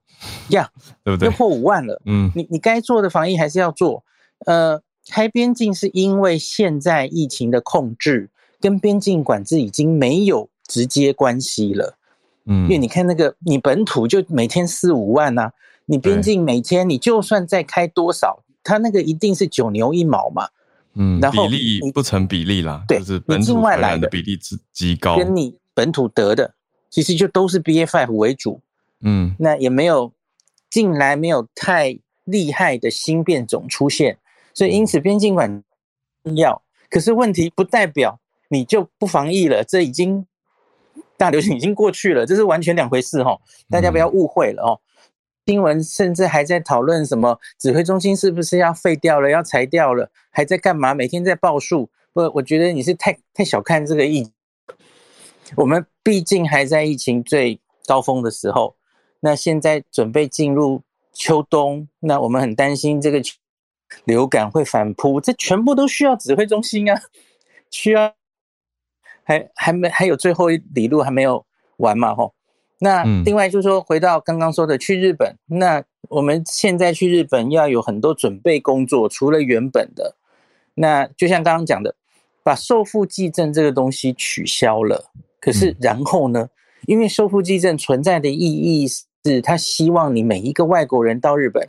[0.48, 0.68] 呀，
[1.04, 1.26] 对不对？
[1.26, 2.02] 又破五万了。
[2.06, 4.02] 嗯，你你该做的防疫还是要做。
[4.46, 8.30] 呃，开边境是因为现在疫情的控制
[8.60, 11.96] 跟边境管制已经没有直接关系了。
[12.46, 15.52] 嗯，因为你看那个，你本土就每天四五万呐。
[15.86, 20.48] 你边境每天你就算再开多少，它那个一定是九牛一毛嘛。
[21.02, 22.84] 嗯，然后比例不成比例啦。
[22.86, 26.54] 对，是本土来的比例极极高，跟你本土得的
[26.90, 28.60] 其实就都是 B A five 为主。
[29.00, 30.12] 嗯，那也没有
[30.68, 34.18] 近来没有太厉害的新变种出现，
[34.52, 35.62] 所以因此边境管
[36.36, 36.60] 要。
[36.90, 38.20] 可是问题不代表
[38.50, 40.26] 你就不防疫了，这已经
[41.16, 43.38] 大流行已经过去了，这是完全两回事哈，
[43.70, 44.80] 大家不要误会了哦。
[45.50, 50.94] 新闻甚至还在讨论什么指挥中心是不是要废掉了、要裁掉了，还在干嘛？
[50.94, 51.90] 每天在报数。
[52.12, 54.30] 不，我觉得你是太太小看这个疫。
[55.56, 58.76] 我们毕竟还在疫情最高峰的时候，
[59.18, 60.82] 那现在准备进入
[61.12, 63.20] 秋冬，那我们很担心这个
[64.04, 67.02] 流感会反扑，这全部都需要指挥中心啊，
[67.72, 68.14] 需要
[69.24, 71.44] 还还没还有最后一里路还没有
[71.78, 72.14] 完嘛？
[72.14, 72.34] 吼。
[72.82, 80.16] 那另外就是说，回到刚刚说的去日本，那我们现在去日本要有很多准备工作，除了原本的，
[80.74, 81.94] 那就像刚刚讲的，
[82.42, 85.10] 把受付寄证这个东西取消了。
[85.38, 86.48] 可是然后呢？
[86.86, 91.68] 因为受付寄证存在的意义是，他希望你每一个外国人到日本，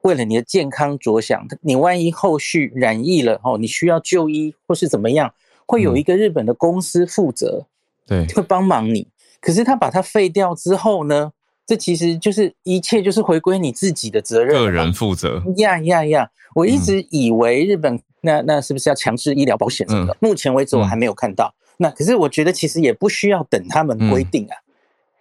[0.00, 5.34] 为了你的健康着想，你万一后续染疫了哦，你需要就医或是怎么样，
[5.66, 7.66] 会有一个日本的公司负责，
[8.06, 9.06] 对，会帮忙你。
[9.40, 11.32] 可是他把它废掉之后呢？
[11.66, 15.42] 这其实就是一切就是回归你自己的责任，个人负责。
[15.58, 16.30] 呀呀呀！
[16.54, 20.16] 我一直以为日本那那是不是要强制医疗保险什么的？
[20.18, 21.54] 目前为止我还没有看到。
[21.76, 24.56] 那可是我觉得其实也不需要等他们规定啊。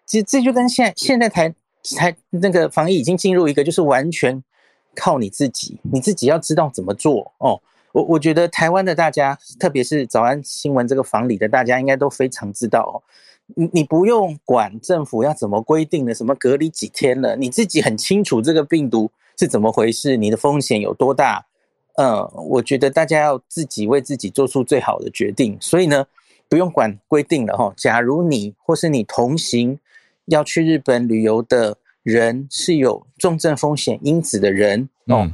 [0.05, 1.53] 其实这就跟现现在台
[1.97, 4.41] 台那个防疫已经进入一个就是完全
[4.95, 7.59] 靠你自己，你自己要知道怎么做哦。
[7.91, 13.03] 我我觉得台湾的大家，特别是早安新闻这个房里的大家，应该都非常知道哦。
[13.55, 21.45] 你你不用管政府要怎么规定的，什么隔离几天了，你自己很清楚这个病毒是怎么回事，你的风险有多大。
[21.95, 25.57] 嗯，我觉得大家要自己为自己做出最好的决定。
[25.59, 26.05] 所以呢，
[26.47, 27.73] 不用管规定了哈。
[27.75, 29.79] 假如你或是你同行
[30.25, 35.31] 要去日本旅游的人是有重症风险因子的人哦，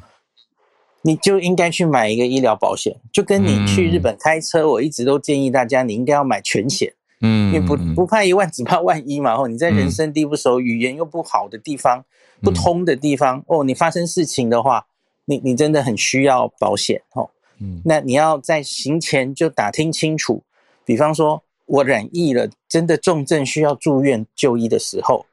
[1.02, 2.96] 你就应该去买一个医疗保险。
[3.12, 6.94] 就跟你去日本开车，我一直都建议大家，你应该要买全险。
[7.26, 9.34] 嗯，因为不不怕一万，只怕万一嘛。
[9.34, 12.04] 哦，你在人生地不熟、语言又不好的地方、
[12.42, 14.86] 不通的地方，哦，你发生事情的话，
[15.24, 17.30] 你你真的很需要保险哦。
[17.60, 20.44] 嗯，那你要在行前就打听清楚，
[20.84, 25.26] 比方说我染疫了，真的重症需要住院就医的时候，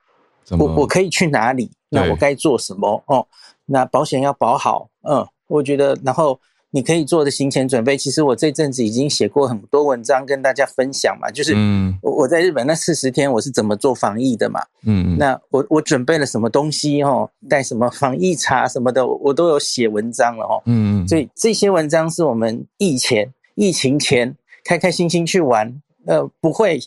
[0.51, 1.70] 我我可以去哪里？
[1.88, 3.03] 那我该做什么？
[3.07, 3.26] 哦，
[3.66, 4.88] 那保险要保好。
[5.03, 6.41] 嗯，我觉得，然后。
[6.72, 11.52] 你可以做的行前准备，其实我这阵子已经写过很多文章跟大家分享嘛，就是
[12.00, 26.80] 我我在日本那四十天我是怎么做防疫的嘛，嗯，那我我准备了什么东西哦，带什么防疫茶什么的，我都有写文章了哦，嗯，所以这些文章是我们疫前疫情前开开心心去玩，呃，不会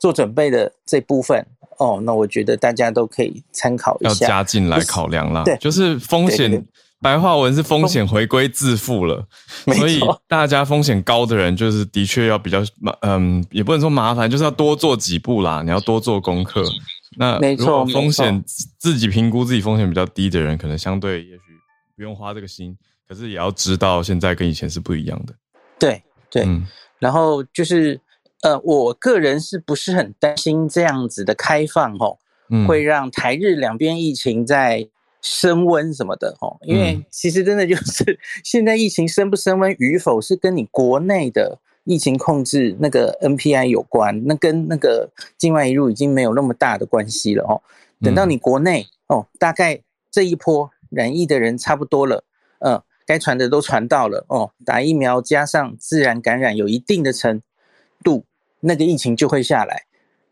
[0.00, 1.46] 做准备的这部分
[1.78, 5.44] 哦，那我觉得大家都可以参考一下，要加进来考量啦。
[5.44, 6.66] 对，就是风险。
[7.02, 9.26] 白话文是风险回归自负了，
[9.74, 9.98] 所以
[10.28, 15.62] 大家风险高的人，就是的确要比较麻，嗯，也不能说麻烦，就是要多做几步啦。
[15.62, 16.62] 你要多做功课。
[17.16, 18.44] 那如果风险
[18.78, 21.40] 自己评估自己风险比较低的人，可能相对也许
[21.96, 22.76] 不用花这个心，
[23.08, 25.34] 可是也要知道现在跟以前是不一样的。
[25.78, 26.46] 对对，
[26.98, 27.98] 然后就是
[28.42, 32.18] 呃，我个人是不是很担心这样子的开放哦，
[32.68, 34.90] 会让台日两边疫情在。
[35.22, 47.62] 升温什么的哦，因为其实真的就是 现在疫情升不升温与否是跟你国内的疫情控制那个 NPI 有关，那跟那个境外一入已经没有那么大的关系了哦。
[48.02, 52.24] 等到你国内哦，大概这一波染疫的人差不多了，
[52.60, 57.42] 嗯，该传的都传到了哦，打疫苗加上自然感染有一定的程
[58.02, 58.24] 度，
[58.60, 59.84] 那个疫情就会下来。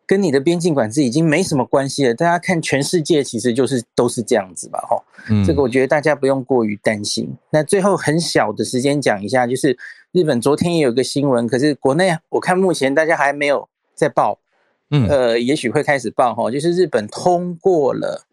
[0.09, 2.15] 跟你的边境管制已经没什么关系了。
[2.15, 5.05] 大家看全世界，其实就是都是这样子吧，哈。
[5.29, 7.37] 嗯，这个我觉得大家不用过于担心。
[7.51, 9.77] 那最后很小的时间讲一下，就是
[10.13, 14.39] 日本昨天也有个新闻，可是国内我看目前大家还没有在报，
[14.91, 16.51] 嗯，呃，也许会开始报哈。
[16.51, 18.25] 就是日本通过了，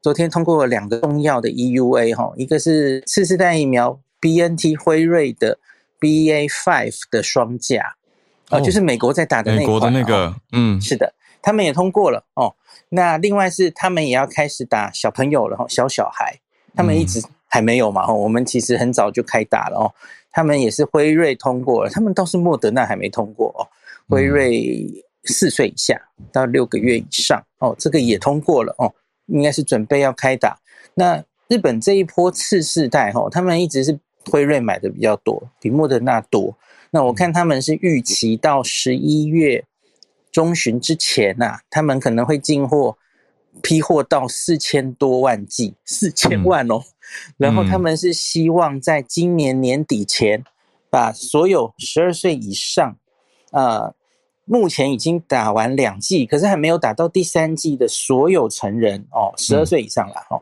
[0.00, 5.58] 昨天通过了两个重要的 EUA 哈，一个是次世代疫苗 BNT 辉瑞的
[6.00, 7.96] BA five 的双价。
[8.54, 12.54] 哦，就是美国在打的那美国的那个，嗯，是的，他们也通过了哦。
[12.90, 16.38] 那另外是他们也要开始打小朋友了哈，小小孩，
[16.76, 18.12] 他们一直还没有嘛哈。
[18.12, 19.92] 我们其实很早就开打了哦。
[20.30, 23.66] 他们也是辉瑞通过了，他们倒是莫德纳还没通过哦。
[24.08, 24.86] 辉瑞
[25.24, 26.00] 四岁以下
[26.30, 28.92] 到六个月以上哦，这个也通过了哦，
[29.26, 30.58] 应该是准备要开打。
[30.94, 33.98] 那日本这一波次世代哦，他们一直是
[34.30, 36.56] 辉瑞买的比较多，比莫德纳多。
[36.94, 39.64] 那我看他们是预期到十一月
[40.30, 42.96] 中旬之前呐，他们可能会进货
[43.60, 46.84] 批货到四千多万剂，四千万哦。
[47.36, 50.44] 然后他们是希望在今年年底前，
[50.88, 52.96] 把所有十二岁以上，
[53.50, 53.92] 呃，
[54.44, 60.40] 目前已经打完两剂，可是还没有打到第三剂的所有成人哦，十二岁以上了哦，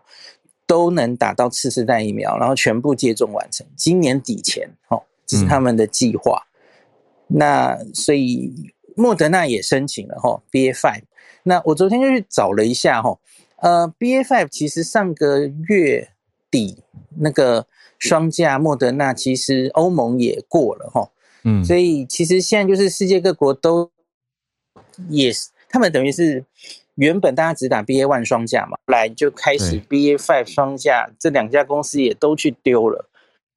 [0.66, 5.03] 都能打到次世代疫苗，然后全部接种完成，今年底前哦。
[5.27, 6.47] 这是他们的计划，
[7.29, 11.03] 那所以莫德纳也申请了哈，BA five。
[11.45, 13.18] 那我昨天就去找了一下哈，
[13.57, 16.11] 呃，BA five 其实上个月
[16.51, 16.83] 底
[17.18, 17.66] 那个
[17.99, 21.11] 双价莫德纳其实欧盟也过了哈，
[21.45, 23.91] 嗯，所以其实现在就是世界各国都
[25.09, 26.45] 也是他们等于是
[26.97, 33.09] 原本大家只打 BA one 双价嘛，来就开始 BA five 双价，这两家公司也都去丢了。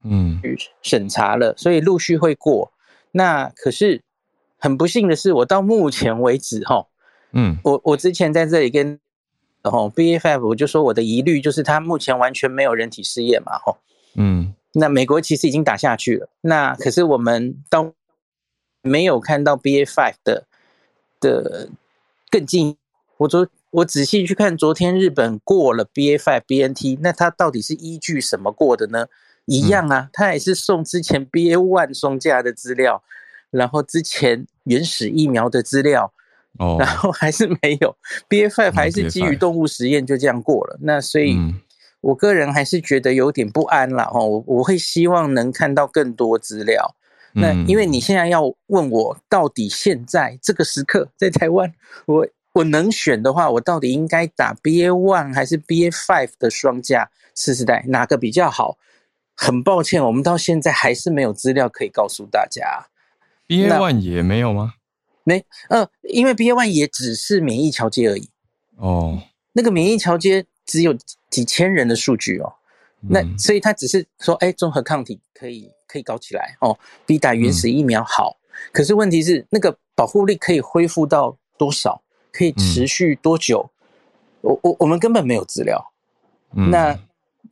[0.08, 0.40] 嗯，
[0.82, 2.72] 审查了，所以陆续会过。
[3.12, 4.02] 那可是
[4.58, 6.86] 很不幸的是，我到目前为止，哈，
[7.32, 9.00] 嗯，我我之前在这里跟，
[9.62, 13.78] 然后 B A F 我就说我的疑虑就是它目前完全没有人体试验嘛，哈，
[14.16, 17.92] 嗯，那美国其实已经打下去了，那可是我们到
[18.82, 20.46] 没有看到 B A Five 的
[21.20, 21.70] 的
[22.30, 22.78] 更近。
[23.18, 29.08] 我昨我仔细去看，昨天日本过了 B A Five B N T，那它到底是依据什么过的呢？
[29.46, 33.04] 一样啊，他也是送之前 B A one 双价的资料，
[33.52, 36.12] 然后之前原始疫苗的资料，
[36.60, 37.96] 哦， 然后还是没有
[38.28, 40.78] B A five 还是基于动物实验就这样过了。
[40.82, 41.38] 那所以，
[42.02, 44.26] 我个人还是觉得有点不安了哦。
[44.26, 46.96] 我我会希望能看到更多资料。
[47.34, 51.74] 那因为你现在要问我，到底现在这个时刻在台湾，
[52.06, 58.78] 我我能选的话，我到底应该打 B A one 还是 B A five 的双价次世代，哪个比较好？
[59.36, 62.88] 很抱歉，我们到现在还是没有资料可以告诉大家。
[63.46, 64.76] B A one 也没有吗？
[65.24, 68.30] 没，呃，因为 B A one 也只是免疫桥接而已。
[68.78, 69.22] 哦，
[69.54, 70.96] 那个免疫桥接只有
[71.30, 72.54] 几千人的数据哦。
[73.10, 78.38] 那所以他只是说，哎，综合抗体可以可以搞起来哦，比打原始疫苗好。
[78.72, 82.02] 可是问题是，那个保护力可以恢复到多少？
[82.32, 83.70] 可以持续多久？
[84.42, 85.92] 我我我们根本没有资料。
[86.52, 86.98] 那。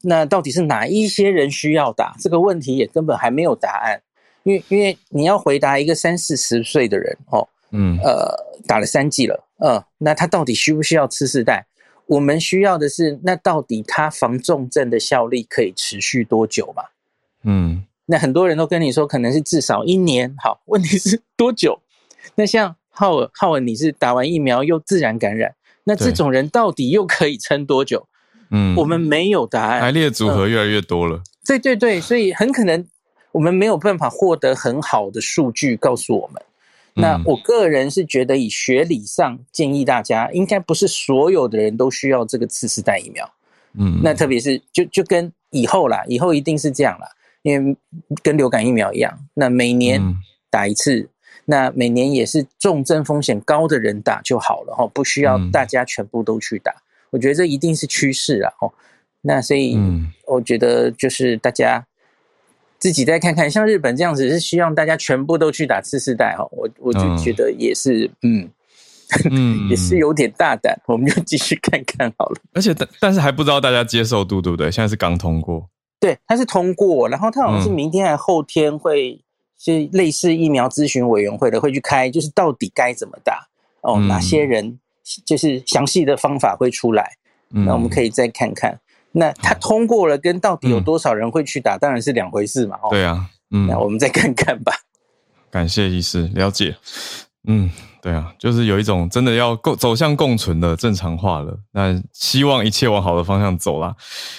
[0.05, 4.01] 那到底是哪一些人需要打这个问题也根本还没有答案，
[4.43, 8.35] 因为因为你要回答一个三四十岁的人哦，嗯，呃，
[8.67, 11.65] 打了三剂了，嗯，那他到底需不需要吃四代？
[12.05, 16.83] 我们需要的是，那到底他防重症的效力可以持续多久嘛？
[17.43, 21.79] 嗯，那很多人都跟你说可能是至少一年，好，问题是多久？
[22.35, 28.05] 那像浩尔，浩尔你是打完疫苗又自然感染，那这种人到底又可以撑多久？
[28.53, 29.81] 嗯，我们没有答案。
[29.81, 31.21] 排列组合越来越多了。
[31.45, 32.87] 对对对，所以很可能
[33.33, 36.41] 我们没有办法获得很好的数据告诉我们。
[36.95, 43.27] 那我个人是觉得，以学理上建议大家，应该不是所有的人都需要这个次世代疫苗。
[43.75, 47.07] 嗯，那特别是就就跟以后啦，以后一定是这样啦，
[47.41, 47.75] 因为
[48.21, 49.99] 跟流感疫苗一样，那每年
[50.51, 51.09] 打一次，
[51.45, 56.71] 那每年也是重症风险高的人打就好了哈，不需要大家全部都去打。
[57.13, 58.73] 我觉得这一定是趋势啊，哦，
[59.21, 59.79] 那所以
[60.27, 61.85] 我觉得就是大家。
[62.79, 68.49] 自己再看看，像日本这样子是希望大家全部都去打次世代哈，我我就觉得也是，嗯
[69.31, 72.41] 嗯， 也是有点大胆，我们就继续看看好了。
[72.51, 74.69] 而且但但是还不知道大家接受度对不对？
[74.69, 79.23] 现在是刚通过，对，它是通过，然后它好像是明天还后天会
[79.57, 83.47] 是类似疫苗咨询委员会的会去开，就是到底该怎么打
[83.79, 84.77] 哦，哪些人
[85.25, 87.11] 就是详细的方法会出来，
[87.49, 88.79] 那我们可以再看看。
[89.11, 92.77] 那他通过了，跟到底有多少人会去打，当然是两回事嘛。
[92.89, 94.73] 对啊，嗯，那我们再看看吧。
[95.51, 96.75] 感谢医师了解。
[97.45, 97.69] 嗯，
[98.01, 101.59] 对啊，就是有一种真的要共走向共存的正常化了。
[101.73, 103.93] 那希望一切往好的方向走啦，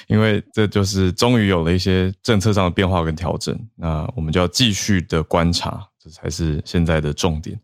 [0.08, 3.56] 因为这就是终于有了一些政策上的变化跟调整。
[3.76, 7.56] 那我们就要继续的观察，这才是现在的重点。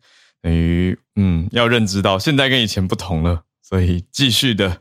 [0.42, 4.78] 等于嗯，要认知到现在跟以前不同了，所以继续的。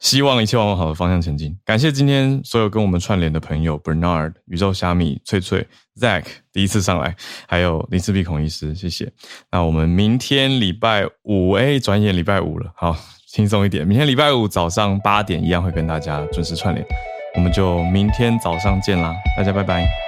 [0.00, 1.58] 希望一切往好的方向前进。
[1.64, 5.66] 感谢今天所有跟我们串联的朋友，Bernard、宇宙虾米、翠翠、
[6.00, 7.16] Zack 第一次上来，
[7.48, 9.10] 还有林思碧孔医师，谢谢。
[9.50, 12.96] 那我们明天礼拜五，哎，转眼礼拜五了，好
[13.26, 13.84] 轻松一点。
[13.84, 16.86] 明天礼拜五早上八点一样会跟大家准时串联，
[17.34, 20.07] 我们就明天早上见啦，大家拜拜。